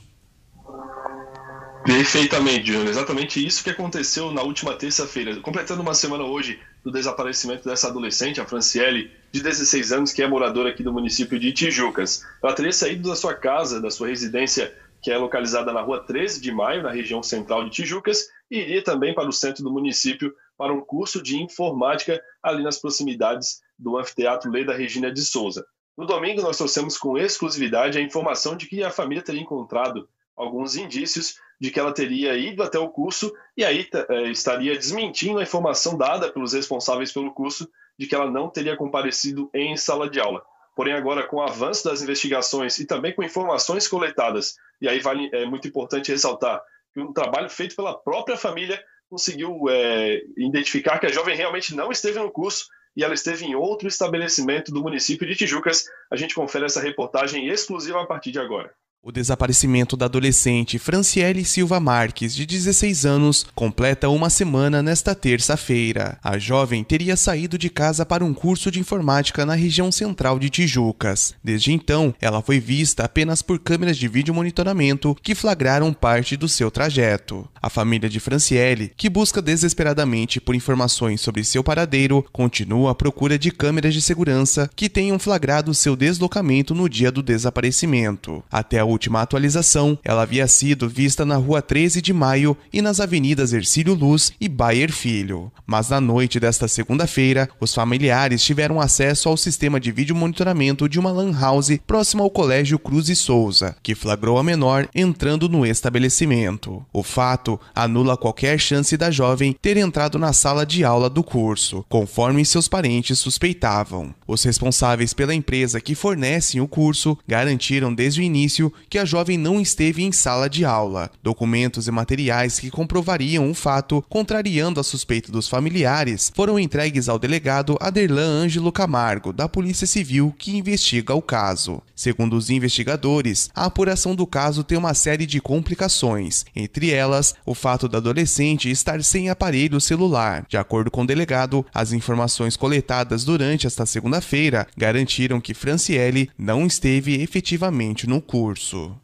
Perfeitamente, 1.88 2.68
Júnior. 2.68 2.90
Exatamente 2.90 3.46
isso 3.46 3.64
que 3.64 3.70
aconteceu 3.70 4.32
na 4.32 4.42
última 4.42 4.74
terça-feira. 4.74 5.38
Completando 5.38 5.82
uma 5.82 5.94
semana 5.94 6.26
hoje 6.26 6.60
do 6.88 6.94
desaparecimento 6.94 7.68
dessa 7.68 7.90
adolescente, 7.90 8.40
a 8.40 8.46
Franciele, 8.46 9.12
de 9.30 9.44
16 9.44 9.92
anos, 9.92 10.14
que 10.14 10.24
é 10.24 10.28
moradora 10.28 10.70
aqui 10.70 10.82
do 10.82 10.94
município 10.94 11.38
de 11.38 11.52
Tijucas. 11.52 12.26
Ela 12.42 12.54
teria 12.54 12.72
saído 12.72 13.10
da 13.10 13.16
sua 13.16 13.34
casa, 13.34 13.82
da 13.82 13.92
sua 13.92 14.08
residência, 14.08 14.74
que 15.02 15.12
é 15.12 15.18
localizada 15.18 15.74
na 15.74 15.82
rua 15.82 16.06
13 16.06 16.40
de 16.40 16.50
maio, 16.50 16.84
na 16.84 16.90
região 16.90 17.22
central 17.22 17.66
de 17.66 17.72
Tijucas, 17.72 18.30
e 18.50 18.60
iria 18.60 18.82
também 18.82 19.14
para 19.14 19.28
o 19.28 19.34
centro 19.34 19.66
do 19.66 19.72
município 19.72 20.34
para 20.58 20.74
um 20.74 20.80
curso 20.80 21.22
de 21.22 21.36
informática 21.36 22.22
ali 22.42 22.64
nas 22.64 22.80
proximidades 22.80 23.60
do 23.78 23.98
anfiteatro 23.98 24.50
Lei 24.50 24.64
da 24.64 24.74
Regina 24.74 25.12
de 25.12 25.22
Souza. 25.26 25.66
No 25.98 26.06
domingo, 26.06 26.42
nós 26.42 26.56
trouxemos 26.56 26.98
com 26.98 27.18
exclusividade 27.18 27.98
a 27.98 28.02
informação 28.02 28.56
de 28.56 28.66
que 28.66 28.82
a 28.82 28.90
família 28.90 29.22
teria 29.22 29.42
encontrado 29.42 30.08
alguns 30.38 30.76
indícios 30.76 31.36
de 31.60 31.72
que 31.72 31.80
ela 31.80 31.94
teria 31.94 32.38
ido 32.38 32.62
até 32.62 32.78
o 32.78 32.90
curso 32.90 33.34
e 33.56 33.66
aí 33.66 33.90
é, 34.10 34.30
estaria 34.30 34.76
desmentindo 34.76 35.40
a 35.40 35.44
informação 35.44 35.98
dada 35.98 36.32
pelos 36.32 36.54
responsáveis 36.54 37.12
pelo 37.12 37.34
curso 37.34 37.68
de 37.98 38.06
que 38.06 38.14
ela 38.14 38.30
não 38.30 38.50
teria 38.50 38.78
comparecido 38.78 39.50
em 39.54 39.76
sala 39.76 40.10
de 40.10 40.20
aula. 40.20 40.44
Porém, 40.76 40.94
agora, 40.94 41.24
com 41.24 41.38
o 41.38 41.42
avanço 41.42 41.84
das 41.84 42.04
investigações 42.04 42.78
e 42.78 42.86
também 42.86 43.12
com 43.12 43.24
informações 43.24 43.88
coletadas, 43.88 44.56
e 44.80 44.88
aí 44.88 45.00
vale, 45.00 45.28
é 45.34 45.44
muito 45.44 45.68
importante 45.68 46.12
ressaltar 46.12 46.62
que 46.94 47.00
um 47.00 47.12
trabalho 47.12 47.50
feito 47.50 47.76
pela 47.76 47.98
própria 47.98 48.38
família 48.38 48.80
conseguiu 49.10 49.68
é, 49.70 50.22
identificar 50.38 51.00
que 51.00 51.08
a 51.08 51.12
jovem 51.12 51.36
realmente 51.36 51.74
não 51.74 51.92
esteve 51.92 52.20
no 52.20 52.30
curso 52.30 52.68
e 52.96 53.04
ela 53.04 53.14
esteve 53.14 53.46
em 53.46 53.56
outro 53.56 53.88
estabelecimento 53.88 54.72
do 54.72 54.82
município 54.82 55.28
de 55.28 55.36
Tijucas. 55.36 55.86
A 56.12 56.16
gente 56.16 56.36
confere 56.36 56.66
essa 56.66 56.82
reportagem 56.82 57.48
exclusiva 57.48 58.02
a 58.02 58.06
partir 58.06 58.32
de 58.32 58.40
agora. 58.40 58.72
O 59.08 59.12
desaparecimento 59.14 59.96
da 59.96 60.04
adolescente 60.04 60.78
Franciele 60.78 61.46
Silva 61.46 61.80
Marques, 61.80 62.36
de 62.36 62.46
16 62.46 63.06
anos, 63.06 63.46
completa 63.56 64.10
uma 64.10 64.30
semana 64.30 64.84
nesta 64.84 65.16
terça-feira. 65.16 66.20
A 66.22 66.38
jovem 66.38 66.84
teria 66.84 67.16
saído 67.16 67.58
de 67.58 67.70
casa 67.70 68.06
para 68.06 68.26
um 68.26 68.34
curso 68.34 68.70
de 68.70 68.82
informática 68.82 69.46
na 69.46 69.56
região 69.56 69.94
central 69.94 70.38
de 70.38 70.50
Tijucas. 70.50 71.34
Desde 71.42 71.72
então, 71.72 72.14
ela 72.20 72.42
foi 72.42 72.60
vista 72.60 73.06
apenas 73.06 73.42
por 73.42 73.58
câmeras 73.60 73.96
de 73.96 74.10
vídeo 74.10 74.34
monitoramento 74.34 75.16
que 75.24 75.34
flagraram 75.34 75.94
parte 75.94 76.36
do 76.36 76.50
seu 76.50 76.70
trajeto. 76.70 77.48
A 77.62 77.70
família 77.70 78.10
de 78.10 78.20
Franciele, 78.20 78.92
que 78.98 79.10
busca 79.10 79.42
desesperadamente 79.42 80.42
por 80.42 80.54
informações 80.54 81.22
sobre 81.22 81.46
seu 81.46 81.64
paradeiro, 81.64 82.26
continua 82.34 82.92
à 82.92 82.96
procura 82.96 83.40
de 83.40 83.52
câmeras 83.52 83.94
de 83.94 84.02
segurança 84.02 84.70
que 84.76 84.90
tenham 84.90 85.18
flagrado 85.18 85.74
seu 85.74 85.96
deslocamento 85.96 86.76
no 86.76 86.90
dia 86.90 87.10
do 87.10 87.24
desaparecimento. 87.24 88.44
Até 88.52 88.80
a 88.80 88.97
última 88.98 89.22
atualização, 89.22 89.98
ela 90.04 90.24
havia 90.24 90.48
sido 90.48 90.90
vista 90.90 91.24
na 91.24 91.36
rua 91.36 91.62
13 91.62 92.02
de 92.02 92.12
maio 92.12 92.58
e 92.74 92.82
nas 92.82 93.00
avenidas 93.00 93.54
Ercílio 93.54 93.94
Luz 93.94 94.34
e 94.42 94.50
Bayer 94.50 94.92
Filho. 94.92 95.52
Mas 95.68 95.90
na 95.90 96.02
noite 96.02 96.40
desta 96.40 96.68
segunda-feira, 96.68 97.48
os 97.60 97.76
familiares 97.76 98.44
tiveram 98.44 98.82
acesso 98.82 99.30
ao 99.30 99.38
sistema 99.38 99.80
de 99.80 99.92
vídeo 99.92 100.16
monitoramento 100.16 100.90
de 100.90 101.00
uma 101.00 101.12
lan 101.12 101.32
house 101.32 101.80
próxima 101.86 102.24
ao 102.24 102.30
Colégio 102.32 102.80
Cruz 102.80 103.08
e 103.08 103.16
Souza, 103.16 103.76
que 103.84 103.94
flagrou 103.94 104.40
a 104.40 104.44
menor 104.44 104.90
entrando 104.96 105.48
no 105.48 105.64
estabelecimento. 105.64 106.84
O 106.92 107.04
fato 107.04 107.60
anula 107.76 108.18
qualquer 108.18 108.60
chance 108.60 108.98
da 108.98 109.12
jovem 109.12 109.56
ter 109.62 109.78
entrado 109.78 110.18
na 110.18 110.34
sala 110.34 110.66
de 110.66 110.84
aula 110.84 111.08
do 111.08 111.24
curso, 111.24 111.86
conforme 111.88 112.44
seus 112.44 112.68
parentes 112.68 113.20
suspeitavam. 113.20 114.14
Os 114.28 114.44
responsáveis 114.44 115.14
pela 115.14 115.36
empresa 115.36 115.80
que 115.80 115.94
fornecem 115.94 116.60
o 116.60 116.68
curso 116.68 117.16
garantiram 117.28 117.94
desde 117.94 118.22
o 118.22 118.24
início 118.24 118.74
que 118.90 118.98
a 118.98 119.06
jovem 119.06 119.38
não 119.38 119.60
esteve 119.60 120.04
em 120.04 120.12
sala 120.12 120.50
de 120.50 120.64
aula. 120.66 121.10
Documentos 121.22 121.88
e 121.88 121.92
materiais 121.92 122.60
que 122.60 122.70
comprovariam 122.70 123.50
o 123.50 123.54
fato, 123.54 124.04
contrariando 124.10 124.80
a 124.80 124.84
suspeita 124.84 125.32
dos 125.32 125.48
familiares, 125.48 126.32
foram 126.36 126.60
entregues 126.60 127.10
ao 127.10 127.20
delegado 127.20 127.78
Aderlan 127.80 128.44
Ângelo 128.44 128.72
Camargo, 128.72 129.34
da 129.34 129.48
Polícia 129.50 129.88
Civil, 129.88 130.34
que 130.38 130.58
investiga 130.58 131.14
o 131.14 131.22
caso. 131.22 131.82
Segundo 131.98 132.38
os 132.38 132.52
investigadores, 132.52 133.50
a 133.56 133.66
apuração 133.66 134.14
do 134.14 134.28
caso 134.28 134.64
tem 134.64 134.78
uma 134.78 134.94
série 134.94 135.26
de 135.26 135.42
complicações, 135.42 136.46
entre 136.56 136.92
elas 136.92 137.34
o 137.44 137.56
fato 137.56 137.88
da 137.88 137.98
adolescente 137.98 138.70
estar 138.70 139.04
sem 139.04 139.32
aparelho 139.32 139.82
celular. 139.82 140.46
De 140.48 140.58
acordo 140.58 140.92
com 140.92 141.02
o 141.02 141.08
delegado, 141.08 141.66
as 141.74 141.94
informações 141.94 142.56
coletadas 142.56 143.26
durante 143.26 143.66
esta 143.66 143.84
segunda-feira 143.84 144.68
garantiram 144.78 145.42
que 145.42 145.56
Franciele 145.56 146.30
não 146.38 146.68
esteve 146.68 147.20
efetivamente 147.20 148.06
no 148.06 148.22
curso. 148.22 148.96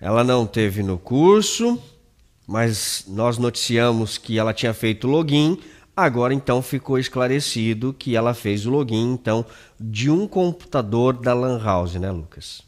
Ela 0.00 0.22
não 0.22 0.46
teve 0.46 0.84
no 0.84 0.98
curso, 0.98 1.82
mas 2.46 3.06
nós 3.08 3.38
noticiamos 3.38 4.18
que 4.18 4.38
ela 4.38 4.54
tinha 4.54 4.72
feito 4.72 5.08
login. 5.08 5.58
Agora 5.96 6.34
então 6.34 6.60
ficou 6.60 6.98
esclarecido 6.98 7.92
que 7.92 8.16
ela 8.16 8.34
fez 8.34 8.66
o 8.66 8.70
login 8.70 9.12
então 9.12 9.44
de 9.78 10.10
um 10.10 10.26
computador 10.26 11.12
da 11.12 11.32
Lan 11.32 11.62
House, 11.62 11.94
né, 11.94 12.10
Lucas? 12.10 12.62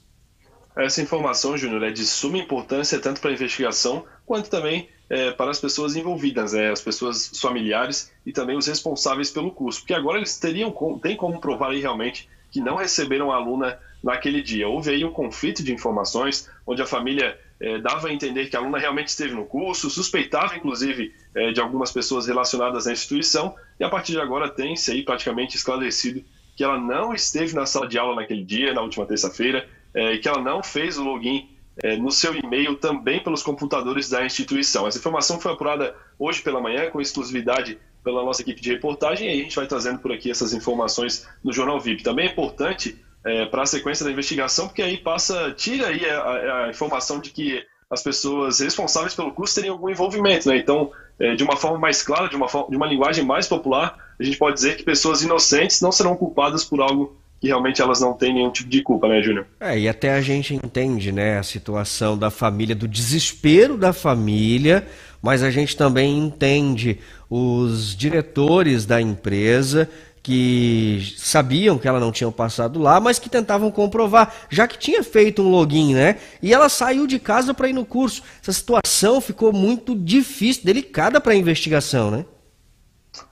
Essa 0.76 1.02
informação, 1.02 1.56
Júnior, 1.56 1.82
é 1.84 1.90
de 1.90 2.04
suma 2.04 2.38
importância 2.38 3.00
tanto 3.00 3.20
para 3.20 3.30
a 3.30 3.32
investigação 3.32 4.04
quanto 4.24 4.50
também 4.50 4.88
é, 5.08 5.30
para 5.30 5.50
as 5.50 5.58
pessoas 5.58 5.96
envolvidas, 5.96 6.52
né, 6.52 6.70
as 6.70 6.80
pessoas 6.80 7.32
familiares 7.40 8.12
e 8.24 8.32
também 8.32 8.56
os 8.56 8.66
responsáveis 8.66 9.30
pelo 9.30 9.50
curso, 9.50 9.80
porque 9.80 9.94
agora 9.94 10.18
eles 10.18 10.38
teriam 10.38 10.72
tem 11.02 11.16
como 11.16 11.40
provar 11.40 11.70
aí 11.70 11.80
realmente 11.80 12.28
que 12.50 12.60
não 12.60 12.76
receberam 12.76 13.32
a 13.32 13.36
aluna 13.36 13.78
naquele 14.06 14.40
dia. 14.40 14.68
Houve 14.68 14.90
aí 14.90 15.04
um 15.04 15.10
conflito 15.10 15.64
de 15.64 15.72
informações, 15.72 16.48
onde 16.64 16.80
a 16.80 16.86
família 16.86 17.36
é, 17.60 17.78
dava 17.78 18.06
a 18.06 18.12
entender 18.12 18.46
que 18.46 18.54
a 18.54 18.60
aluna 18.60 18.78
realmente 18.78 19.08
esteve 19.08 19.34
no 19.34 19.44
curso, 19.44 19.90
suspeitava 19.90 20.56
inclusive 20.56 21.12
é, 21.34 21.50
de 21.50 21.60
algumas 21.60 21.90
pessoas 21.90 22.28
relacionadas 22.28 22.86
à 22.86 22.92
instituição, 22.92 23.56
e 23.80 23.82
a 23.82 23.88
partir 23.88 24.12
de 24.12 24.20
agora 24.20 24.48
tem-se 24.48 24.92
aí 24.92 25.02
praticamente 25.02 25.56
esclarecido 25.56 26.24
que 26.56 26.62
ela 26.62 26.78
não 26.78 27.12
esteve 27.12 27.52
na 27.52 27.66
sala 27.66 27.88
de 27.88 27.98
aula 27.98 28.14
naquele 28.14 28.44
dia, 28.44 28.72
na 28.72 28.80
última 28.80 29.04
terça-feira, 29.04 29.68
é, 29.92 30.14
e 30.14 30.18
que 30.18 30.28
ela 30.28 30.40
não 30.40 30.62
fez 30.62 30.96
o 30.96 31.02
login 31.02 31.50
no 31.98 32.10
seu 32.10 32.34
e-mail 32.34 32.74
também 32.76 33.22
pelos 33.22 33.42
computadores 33.42 34.08
da 34.08 34.24
instituição. 34.24 34.86
Essa 34.86 34.96
informação 34.96 35.38
foi 35.38 35.52
apurada 35.52 35.94
hoje 36.18 36.40
pela 36.40 36.58
manhã 36.58 36.88
com 36.88 37.02
exclusividade 37.02 37.78
pela 38.02 38.24
nossa 38.24 38.40
equipe 38.40 38.62
de 38.62 38.70
reportagem 38.72 39.28
e 39.28 39.40
a 39.40 39.42
gente 39.42 39.54
vai 39.54 39.66
trazendo 39.66 39.98
por 39.98 40.10
aqui 40.10 40.30
essas 40.30 40.54
informações 40.54 41.28
no 41.44 41.52
Jornal 41.52 41.78
VIP. 41.78 42.02
Também 42.02 42.26
é 42.26 42.30
importante 42.30 42.96
é, 43.26 43.44
para 43.46 43.62
a 43.62 43.66
sequência 43.66 44.04
da 44.04 44.12
investigação, 44.12 44.68
porque 44.68 44.82
aí 44.82 44.96
passa, 44.96 45.52
tira 45.56 45.88
aí 45.88 46.08
a, 46.08 46.64
a, 46.64 46.70
informação 46.70 47.18
de 47.18 47.30
que 47.30 47.62
as 47.90 48.02
pessoas 48.02 48.60
responsáveis 48.60 49.14
pelo 49.14 49.32
curso 49.32 49.54
teriam 49.54 49.74
algum 49.74 49.90
envolvimento, 49.90 50.48
né? 50.48 50.56
Então, 50.56 50.90
é, 51.18 51.34
de 51.34 51.42
uma 51.42 51.56
forma 51.56 51.78
mais 51.78 52.02
clara, 52.02 52.28
de 52.28 52.36
uma, 52.36 52.46
de 52.46 52.76
uma 52.76 52.86
linguagem 52.86 53.24
mais 53.24 53.48
popular, 53.48 53.96
a 54.18 54.22
gente 54.22 54.38
pode 54.38 54.54
dizer 54.54 54.76
que 54.76 54.84
pessoas 54.84 55.22
inocentes 55.22 55.80
não 55.80 55.90
serão 55.90 56.16
culpadas 56.16 56.64
por 56.64 56.80
algo 56.80 57.16
que 57.40 57.48
realmente 57.48 57.82
elas 57.82 58.00
não 58.00 58.14
têm 58.14 58.32
nenhum 58.32 58.50
tipo 58.50 58.68
de 58.68 58.82
culpa, 58.82 59.08
né, 59.08 59.22
Júnior? 59.22 59.46
É, 59.60 59.78
e 59.78 59.88
até 59.88 60.14
a 60.14 60.20
gente 60.20 60.54
entende, 60.54 61.12
né, 61.12 61.38
a 61.38 61.42
situação 61.42 62.16
da 62.16 62.30
família, 62.30 62.74
do 62.74 62.88
desespero 62.88 63.76
da 63.76 63.92
família, 63.92 64.86
mas 65.20 65.42
a 65.42 65.50
gente 65.50 65.76
também 65.76 66.16
entende 66.16 66.98
os 67.28 67.96
diretores 67.96 68.86
da 68.86 69.00
empresa 69.00 69.90
que 70.26 71.14
sabiam 71.16 71.78
que 71.78 71.86
ela 71.86 72.00
não 72.00 72.10
tinha 72.10 72.28
passado 72.32 72.80
lá, 72.80 72.98
mas 72.98 73.16
que 73.16 73.30
tentavam 73.30 73.70
comprovar, 73.70 74.34
já 74.50 74.66
que 74.66 74.76
tinha 74.76 75.00
feito 75.04 75.40
um 75.40 75.48
login, 75.48 75.94
né? 75.94 76.16
E 76.42 76.52
ela 76.52 76.68
saiu 76.68 77.06
de 77.06 77.20
casa 77.20 77.54
para 77.54 77.68
ir 77.68 77.72
no 77.72 77.84
curso. 77.84 78.24
Essa 78.42 78.52
situação 78.52 79.20
ficou 79.20 79.52
muito 79.52 79.94
difícil, 79.94 80.64
delicada 80.64 81.20
para 81.20 81.32
a 81.32 81.36
investigação, 81.36 82.10
né? 82.10 82.24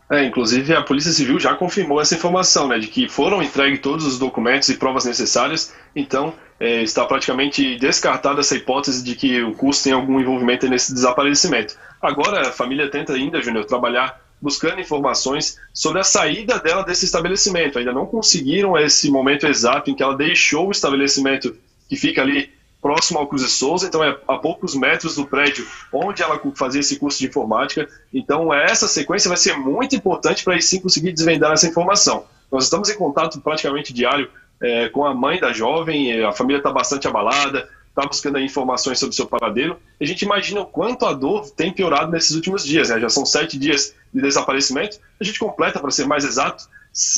É, 0.08 0.22
inclusive 0.24 0.72
a 0.72 0.82
Polícia 0.82 1.10
Civil 1.10 1.40
já 1.40 1.56
confirmou 1.56 2.00
essa 2.00 2.14
informação, 2.14 2.68
né, 2.68 2.78
de 2.78 2.86
que 2.86 3.08
foram 3.08 3.42
entregues 3.42 3.80
todos 3.80 4.06
os 4.06 4.16
documentos 4.16 4.68
e 4.68 4.76
provas 4.76 5.04
necessárias, 5.04 5.74
então 5.96 6.32
é, 6.60 6.80
está 6.82 7.04
praticamente 7.06 7.76
descartada 7.76 8.38
essa 8.38 8.54
hipótese 8.54 9.02
de 9.02 9.16
que 9.16 9.42
o 9.42 9.52
curso 9.52 9.82
tem 9.82 9.92
algum 9.92 10.20
envolvimento 10.20 10.68
nesse 10.68 10.94
desaparecimento. 10.94 11.74
Agora 12.00 12.50
a 12.50 12.52
família 12.52 12.88
tenta 12.88 13.14
ainda, 13.14 13.42
Júnior, 13.42 13.64
trabalhar 13.64 14.23
buscando 14.44 14.78
informações 14.78 15.58
sobre 15.72 16.02
a 16.02 16.04
saída 16.04 16.58
dela 16.58 16.82
desse 16.82 17.06
estabelecimento. 17.06 17.78
Ainda 17.78 17.94
não 17.94 18.04
conseguiram 18.04 18.76
esse 18.76 19.10
momento 19.10 19.46
exato 19.46 19.90
em 19.90 19.94
que 19.94 20.02
ela 20.02 20.14
deixou 20.14 20.68
o 20.68 20.70
estabelecimento 20.70 21.56
que 21.88 21.96
fica 21.96 22.20
ali 22.20 22.52
próximo 22.78 23.18
ao 23.18 23.26
Cruz 23.26 23.42
de 23.42 23.48
Souza, 23.48 23.86
então 23.86 24.04
é 24.04 24.14
a 24.28 24.36
poucos 24.36 24.74
metros 24.74 25.16
do 25.16 25.24
prédio 25.24 25.66
onde 25.90 26.22
ela 26.22 26.38
fazia 26.54 26.82
esse 26.82 26.98
curso 26.98 27.18
de 27.18 27.26
informática. 27.26 27.88
Então 28.12 28.52
essa 28.52 28.86
sequência 28.86 29.28
vai 29.28 29.38
ser 29.38 29.56
muito 29.56 29.96
importante 29.96 30.44
para 30.44 30.60
sim 30.60 30.78
conseguir 30.78 31.12
desvendar 31.12 31.52
essa 31.52 31.66
informação. 31.66 32.26
Nós 32.52 32.64
estamos 32.64 32.90
em 32.90 32.94
contato 32.94 33.40
praticamente 33.40 33.94
diário 33.94 34.28
é, 34.60 34.90
com 34.90 35.06
a 35.06 35.14
mãe 35.14 35.40
da 35.40 35.54
jovem, 35.54 36.22
a 36.22 36.32
família 36.32 36.58
está 36.58 36.70
bastante 36.70 37.08
abalada, 37.08 37.66
está 37.94 38.06
buscando 38.08 38.40
informações 38.40 38.98
sobre 38.98 39.12
o 39.12 39.16
seu 39.16 39.26
paradeiro. 39.26 39.78
A 40.00 40.04
gente 40.04 40.22
imagina 40.22 40.60
o 40.60 40.66
quanto 40.66 41.06
a 41.06 41.12
dor 41.12 41.48
tem 41.50 41.72
piorado 41.72 42.10
nesses 42.10 42.32
últimos 42.32 42.64
dias. 42.64 42.88
Né? 42.88 42.98
Já 42.98 43.08
são 43.08 43.24
sete 43.24 43.56
dias 43.56 43.94
de 44.12 44.20
desaparecimento. 44.20 44.98
A 45.20 45.24
gente 45.24 45.38
completa, 45.38 45.78
para 45.78 45.90
ser 45.92 46.04
mais 46.04 46.24
exato, 46.24 46.68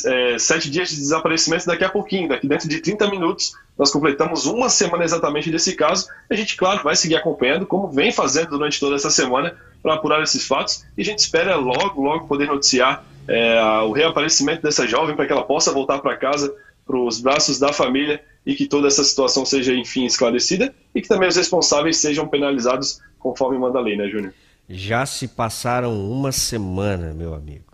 é, 0.05 0.37
sete 0.37 0.69
dias 0.69 0.89
de 0.89 0.97
desaparecimento 0.97 1.65
daqui 1.65 1.83
a 1.83 1.89
pouquinho. 1.89 2.29
Daqui 2.29 2.47
dentro 2.47 2.69
de 2.69 2.79
30 2.79 3.09
minutos, 3.09 3.53
nós 3.75 3.91
completamos 3.91 4.45
uma 4.45 4.69
semana 4.69 5.03
exatamente 5.03 5.49
desse 5.49 5.75
caso. 5.75 6.07
A 6.29 6.35
gente, 6.35 6.55
claro, 6.55 6.83
vai 6.83 6.95
seguir 6.95 7.15
acompanhando, 7.15 7.65
como 7.65 7.89
vem 7.89 8.11
fazendo 8.11 8.51
durante 8.51 8.79
toda 8.79 8.95
essa 8.95 9.09
semana, 9.09 9.57
para 9.81 9.95
apurar 9.95 10.21
esses 10.21 10.45
fatos. 10.45 10.85
E 10.95 11.01
a 11.01 11.05
gente 11.05 11.19
espera 11.19 11.55
logo, 11.55 12.03
logo 12.03 12.27
poder 12.27 12.45
noticiar 12.45 13.03
é, 13.27 13.59
o 13.81 13.91
reaparecimento 13.91 14.61
dessa 14.61 14.87
jovem 14.87 15.15
para 15.15 15.25
que 15.25 15.31
ela 15.31 15.43
possa 15.43 15.73
voltar 15.73 15.97
para 15.99 16.15
casa, 16.15 16.53
para 16.85 16.97
os 16.97 17.19
braços 17.19 17.57
da 17.57 17.73
família 17.73 18.21
e 18.47 18.55
que 18.55 18.65
toda 18.65 18.87
essa 18.87 19.03
situação 19.03 19.45
seja, 19.45 19.73
enfim, 19.73 20.05
esclarecida 20.05 20.73
e 20.95 21.01
que 21.01 21.07
também 21.09 21.27
os 21.27 21.35
responsáveis 21.35 21.97
sejam 21.97 22.25
penalizados 22.25 23.01
conforme 23.19 23.59
manda 23.59 23.77
a 23.77 23.81
lei, 23.81 23.97
né, 23.97 24.07
Júnior? 24.07 24.33
Já 24.69 25.05
se 25.05 25.27
passaram 25.27 26.09
uma 26.09 26.31
semana, 26.31 27.13
meu 27.13 27.33
amigo. 27.33 27.65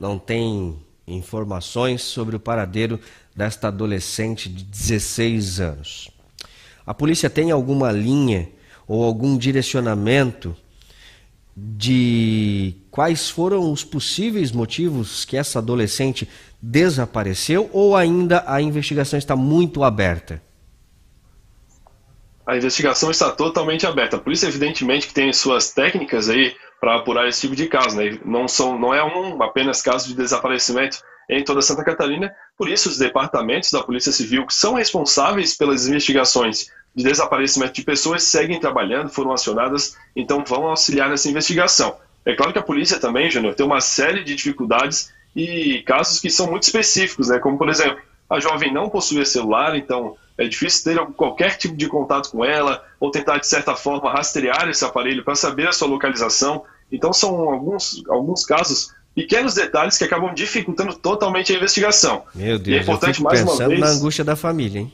Não 0.00 0.18
tem 0.18 0.78
informações 1.06 2.00
sobre 2.00 2.34
o 2.34 2.40
paradeiro 2.40 2.98
desta 3.36 3.68
adolescente 3.68 4.48
de 4.48 4.64
16 4.64 5.60
anos. 5.60 6.10
A 6.86 6.94
polícia 6.94 7.28
tem 7.28 7.50
alguma 7.50 7.92
linha 7.92 8.48
ou 8.86 9.04
algum 9.04 9.36
direcionamento 9.36 10.56
de 11.54 12.76
quais 12.90 13.28
foram 13.28 13.70
os 13.70 13.84
possíveis 13.84 14.52
motivos 14.52 15.26
que 15.26 15.36
essa 15.36 15.58
adolescente 15.58 16.26
desapareceu 16.60 17.70
ou 17.72 17.96
ainda 17.96 18.44
a 18.46 18.60
investigação 18.60 19.18
está 19.18 19.36
muito 19.36 19.84
aberta? 19.84 20.42
A 22.46 22.56
investigação 22.56 23.10
está 23.10 23.30
totalmente 23.30 23.86
aberta. 23.86 24.16
A 24.16 24.20
polícia, 24.20 24.46
evidentemente, 24.46 25.06
que 25.06 25.14
tem 25.14 25.32
suas 25.32 25.70
técnicas 25.70 26.28
aí 26.30 26.56
para 26.80 26.96
apurar 26.96 27.28
esse 27.28 27.42
tipo 27.42 27.54
de 27.54 27.66
caso. 27.66 27.96
Né? 27.96 28.18
Não, 28.24 28.48
são, 28.48 28.78
não 28.78 28.94
é 28.94 29.04
um 29.04 29.42
apenas 29.42 29.82
caso 29.82 30.08
de 30.08 30.14
desaparecimento 30.14 30.98
em 31.28 31.44
toda 31.44 31.60
Santa 31.60 31.84
Catarina. 31.84 32.34
Por 32.56 32.68
isso, 32.68 32.88
os 32.88 32.96
departamentos 32.96 33.70
da 33.70 33.82
Polícia 33.82 34.10
Civil, 34.12 34.46
que 34.46 34.54
são 34.54 34.74
responsáveis 34.74 35.56
pelas 35.56 35.86
investigações 35.86 36.70
de 36.94 37.04
desaparecimento 37.04 37.74
de 37.74 37.82
pessoas 37.82 38.22
seguem 38.22 38.58
trabalhando, 38.58 39.10
foram 39.10 39.32
acionadas, 39.32 39.96
então 40.16 40.42
vão 40.44 40.64
auxiliar 40.64 41.10
nessa 41.10 41.28
investigação. 41.28 41.98
É 42.24 42.34
claro 42.34 42.52
que 42.52 42.58
a 42.58 42.62
polícia 42.62 42.98
também, 42.98 43.30
Júnior, 43.30 43.54
tem 43.54 43.64
uma 43.64 43.80
série 43.80 44.24
de 44.24 44.34
dificuldades 44.34 45.12
e 45.38 45.82
casos 45.82 46.18
que 46.18 46.28
são 46.28 46.50
muito 46.50 46.64
específicos, 46.64 47.28
né? 47.28 47.38
como 47.38 47.56
por 47.56 47.68
exemplo, 47.68 47.96
a 48.28 48.40
jovem 48.40 48.74
não 48.74 48.90
possuía 48.90 49.24
celular, 49.24 49.76
então 49.76 50.16
é 50.36 50.48
difícil 50.48 50.92
ter 50.92 51.06
qualquer 51.12 51.56
tipo 51.56 51.76
de 51.76 51.86
contato 51.86 52.30
com 52.30 52.44
ela 52.44 52.84
ou 52.98 53.10
tentar 53.12 53.38
de 53.38 53.46
certa 53.46 53.76
forma 53.76 54.10
rastrear 54.10 54.68
esse 54.68 54.84
aparelho 54.84 55.22
para 55.22 55.36
saber 55.36 55.68
a 55.68 55.72
sua 55.72 55.86
localização. 55.86 56.64
Então 56.90 57.12
são 57.12 57.48
alguns, 57.48 58.02
alguns 58.08 58.44
casos 58.44 58.92
pequenos 59.14 59.54
detalhes 59.54 59.96
que 59.96 60.04
acabam 60.04 60.34
dificultando 60.34 60.94
totalmente 60.94 61.52
a 61.52 61.56
investigação. 61.56 62.24
Meu 62.34 62.58
Deus, 62.58 62.76
e 62.76 62.78
é 62.78 62.82
importante 62.82 63.22
mais 63.22 63.40
pensando 63.40 63.60
uma 63.60 63.68
vez, 63.68 63.80
na 63.80 63.90
angústia 63.90 64.24
da 64.24 64.34
família, 64.34 64.80
hein? 64.80 64.92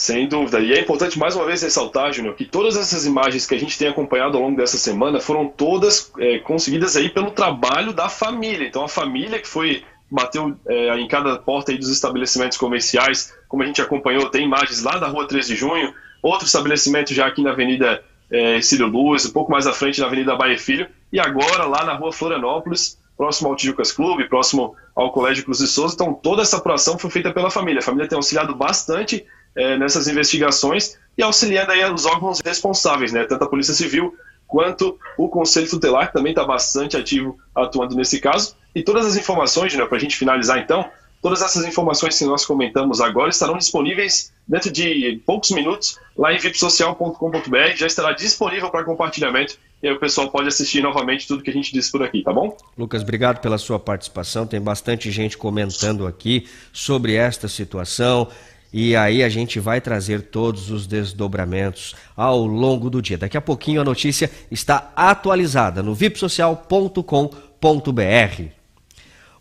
Sem 0.00 0.26
dúvida. 0.26 0.60
E 0.60 0.72
é 0.72 0.80
importante 0.80 1.18
mais 1.18 1.36
uma 1.36 1.44
vez 1.44 1.60
ressaltar, 1.60 2.10
Júnior, 2.10 2.34
que 2.34 2.46
todas 2.46 2.74
essas 2.74 3.04
imagens 3.04 3.44
que 3.44 3.54
a 3.54 3.58
gente 3.58 3.76
tem 3.78 3.86
acompanhado 3.86 4.34
ao 4.38 4.42
longo 4.42 4.56
dessa 4.56 4.78
semana 4.78 5.20
foram 5.20 5.46
todas 5.46 6.10
é, 6.18 6.38
conseguidas 6.38 6.96
aí 6.96 7.10
pelo 7.10 7.30
trabalho 7.32 7.92
da 7.92 8.08
família. 8.08 8.66
Então 8.66 8.82
a 8.82 8.88
família 8.88 9.38
que 9.38 9.46
foi 9.46 9.84
bateu 10.10 10.56
é, 10.66 10.98
em 10.98 11.06
cada 11.06 11.36
porta 11.36 11.70
aí 11.70 11.76
dos 11.76 11.90
estabelecimentos 11.90 12.56
comerciais, 12.56 13.34
como 13.46 13.62
a 13.62 13.66
gente 13.66 13.82
acompanhou, 13.82 14.30
tem 14.30 14.46
imagens 14.46 14.82
lá 14.82 14.96
da 14.96 15.06
rua 15.06 15.28
3 15.28 15.46
de 15.46 15.54
junho, 15.54 15.92
outro 16.22 16.46
estabelecimento 16.46 17.12
já 17.12 17.26
aqui 17.26 17.42
na 17.42 17.50
Avenida 17.50 18.02
é, 18.30 18.58
Cílio 18.62 18.86
Luz, 18.86 19.26
um 19.26 19.32
pouco 19.32 19.52
mais 19.52 19.66
à 19.66 19.74
frente 19.74 20.00
na 20.00 20.06
Avenida 20.06 20.34
Baia 20.34 20.58
Filho, 20.58 20.88
e 21.12 21.20
agora 21.20 21.66
lá 21.66 21.84
na 21.84 21.92
rua 21.92 22.10
Florianópolis, 22.10 22.98
próximo 23.18 23.50
ao 23.50 23.54
Tijucas 23.54 23.92
Clube, 23.92 24.30
próximo 24.30 24.74
ao 24.96 25.12
Colégio 25.12 25.44
Cruz 25.44 25.58
de 25.58 25.66
Souza. 25.66 25.94
Então, 25.94 26.14
toda 26.14 26.40
essa 26.40 26.56
apuração 26.56 26.98
foi 26.98 27.10
feita 27.10 27.30
pela 27.30 27.50
família. 27.50 27.80
A 27.80 27.82
família 27.82 28.08
tem 28.08 28.16
auxiliado 28.16 28.54
bastante 28.54 29.26
é, 29.54 29.76
nessas 29.76 30.08
investigações 30.08 30.98
e 31.16 31.22
auxiliando 31.22 31.72
aí 31.72 31.84
os 31.92 32.06
órgãos 32.06 32.40
responsáveis, 32.44 33.12
né? 33.12 33.24
Tanto 33.24 33.44
a 33.44 33.48
Polícia 33.48 33.74
Civil 33.74 34.14
quanto 34.46 34.98
o 35.16 35.28
Conselho 35.28 35.68
Tutelar, 35.68 36.08
que 36.08 36.12
também 36.12 36.32
está 36.32 36.44
bastante 36.44 36.96
ativo 36.96 37.38
atuando 37.54 37.94
nesse 37.94 38.20
caso. 38.20 38.56
E 38.74 38.82
todas 38.82 39.06
as 39.06 39.16
informações, 39.16 39.74
né, 39.74 39.84
para 39.84 39.96
a 39.96 40.00
gente 40.00 40.16
finalizar 40.16 40.58
então, 40.58 40.88
todas 41.22 41.42
essas 41.42 41.64
informações 41.64 42.18
que 42.18 42.24
nós 42.24 42.44
comentamos 42.44 43.00
agora 43.00 43.30
estarão 43.30 43.56
disponíveis 43.56 44.32
dentro 44.46 44.70
de 44.70 45.22
poucos 45.24 45.50
minutos 45.50 45.98
lá 46.16 46.32
em 46.32 46.38
vipsocial.com.br, 46.38 47.76
já 47.76 47.86
estará 47.86 48.12
disponível 48.12 48.70
para 48.70 48.84
compartilhamento 48.84 49.56
e 49.82 49.88
aí 49.88 49.94
o 49.94 50.00
pessoal 50.00 50.30
pode 50.30 50.48
assistir 50.48 50.82
novamente 50.82 51.26
tudo 51.26 51.42
que 51.42 51.50
a 51.50 51.52
gente 51.52 51.72
disse 51.72 51.90
por 51.90 52.02
aqui, 52.02 52.22
tá 52.22 52.32
bom? 52.32 52.56
Lucas, 52.76 53.02
obrigado 53.02 53.40
pela 53.40 53.56
sua 53.56 53.78
participação. 53.78 54.46
Tem 54.46 54.60
bastante 54.60 55.10
gente 55.10 55.38
comentando 55.38 56.06
aqui 56.06 56.46
sobre 56.72 57.14
esta 57.14 57.48
situação. 57.48 58.28
E 58.72 58.94
aí 58.94 59.22
a 59.22 59.28
gente 59.28 59.58
vai 59.58 59.80
trazer 59.80 60.22
todos 60.22 60.70
os 60.70 60.86
desdobramentos 60.86 61.94
ao 62.16 62.46
longo 62.46 62.88
do 62.88 63.02
dia. 63.02 63.18
Daqui 63.18 63.36
a 63.36 63.40
pouquinho 63.40 63.80
a 63.80 63.84
notícia 63.84 64.30
está 64.50 64.92
atualizada 64.94 65.82
no 65.82 65.94
vipsocial.com.br. 65.94 68.42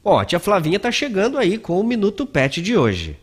Ó, 0.04 0.18
a 0.18 0.26
tia 0.26 0.39
Flavinha 0.39 0.78
está 0.78 0.92
chegando 0.92 1.38
aí 1.38 1.58
com 1.58 1.80
o 1.80 1.84
Minuto 1.84 2.26
Pet 2.26 2.62
de 2.62 2.76
hoje. 2.76 3.18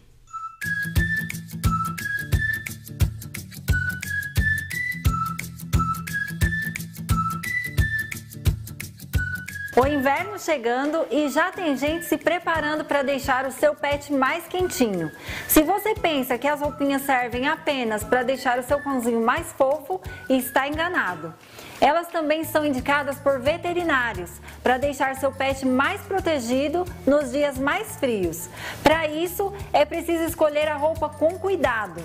O 9.78 9.86
inverno 9.86 10.38
chegando 10.38 11.06
e 11.10 11.28
já 11.28 11.52
tem 11.52 11.76
gente 11.76 12.06
se 12.06 12.16
preparando 12.16 12.82
para 12.82 13.02
deixar 13.02 13.44
o 13.44 13.52
seu 13.52 13.74
pet 13.74 14.10
mais 14.10 14.46
quentinho. 14.46 15.12
Se 15.46 15.62
você 15.62 15.94
pensa 15.94 16.38
que 16.38 16.48
as 16.48 16.62
roupinhas 16.62 17.02
servem 17.02 17.46
apenas 17.46 18.02
para 18.02 18.22
deixar 18.22 18.58
o 18.58 18.62
seu 18.62 18.80
cãozinho 18.80 19.20
mais 19.20 19.52
fofo, 19.52 20.00
está 20.30 20.66
enganado. 20.66 21.34
Elas 21.78 22.08
também 22.08 22.42
são 22.42 22.64
indicadas 22.64 23.18
por 23.18 23.38
veterinários 23.38 24.30
para 24.62 24.78
deixar 24.78 25.14
seu 25.16 25.30
pet 25.30 25.66
mais 25.66 26.00
protegido 26.00 26.86
nos 27.06 27.30
dias 27.30 27.58
mais 27.58 27.96
frios. 27.96 28.48
Para 28.82 29.06
isso, 29.06 29.52
é 29.74 29.84
preciso 29.84 30.24
escolher 30.24 30.68
a 30.68 30.76
roupa 30.76 31.10
com 31.10 31.38
cuidado. 31.38 32.02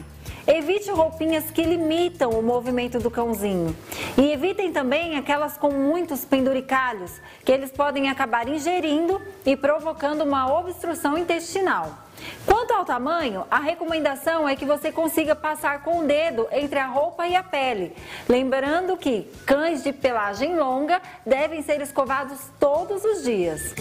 Evite 0.54 0.92
roupinhas 0.92 1.50
que 1.50 1.64
limitam 1.64 2.32
o 2.32 2.44
movimento 2.44 3.00
do 3.00 3.10
cãozinho. 3.10 3.74
E 4.18 4.34
evitem 4.34 4.74
também 4.74 5.16
aquelas 5.16 5.56
com 5.56 5.72
muitos 5.72 6.26
penduricalhos, 6.26 7.22
que 7.46 7.54
eles 7.54 7.72
podem 7.72 8.10
acabar 8.10 8.50
ingerindo 8.50 9.22
e 9.46 9.56
provocando 9.56 10.26
uma 10.26 10.54
obstrução 10.60 11.18
intestinal. 11.18 11.98
Quanto 12.46 12.74
ao 12.74 12.84
tamanho, 12.84 13.46
a 13.50 13.60
recomendação 13.60 14.46
é 14.46 14.54
que 14.54 14.66
você 14.66 14.92
consiga 14.92 15.34
passar 15.34 15.84
com 15.84 16.00
o 16.00 16.04
dedo 16.04 16.46
entre 16.52 16.80
a 16.80 16.86
roupa 16.88 17.26
e 17.26 17.34
a 17.34 17.42
pele. 17.42 17.96
Lembrando 18.28 18.98
que 18.98 19.32
cães 19.46 19.82
de 19.82 19.94
pelagem 19.94 20.58
longa 20.58 21.02
devem 21.26 21.64
ser 21.64 21.80
escovados 21.80 22.40
todos 22.60 23.06
os 23.06 23.24
dias. 23.24 23.74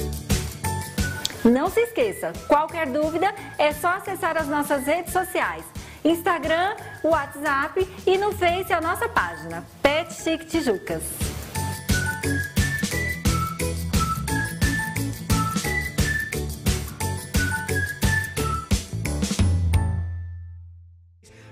Não 1.44 1.68
se 1.68 1.80
esqueça, 1.80 2.32
qualquer 2.46 2.86
dúvida 2.86 3.34
é 3.58 3.72
só 3.72 3.88
acessar 3.88 4.36
as 4.36 4.46
nossas 4.46 4.86
redes 4.86 5.12
sociais. 5.12 5.64
Instagram, 6.04 6.76
WhatsApp 7.02 7.88
e 8.06 8.18
no 8.18 8.32
Face 8.32 8.72
a 8.72 8.80
nossa 8.80 9.08
página 9.08 9.64
Pet 9.82 10.12
Chic 10.12 10.46
Tijucas. 10.46 11.30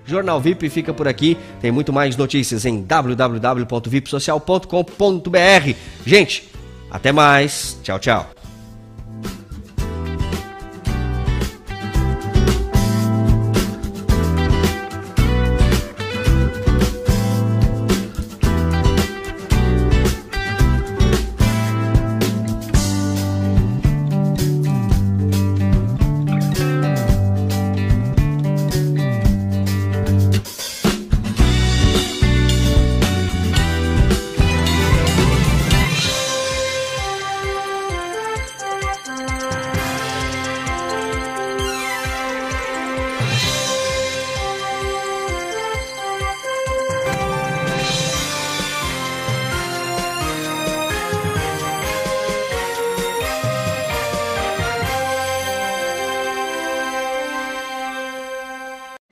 Jornal 0.09 0.41
VIP 0.41 0.69
fica 0.69 0.93
por 0.93 1.07
aqui. 1.07 1.37
Tem 1.61 1.71
muito 1.71 1.93
mais 1.93 2.17
notícias 2.17 2.65
em 2.65 2.81
www.vipsocial.com.br. 2.81 5.75
Gente, 6.05 6.49
até 6.89 7.11
mais. 7.11 7.77
Tchau, 7.83 7.99
tchau. 7.99 8.38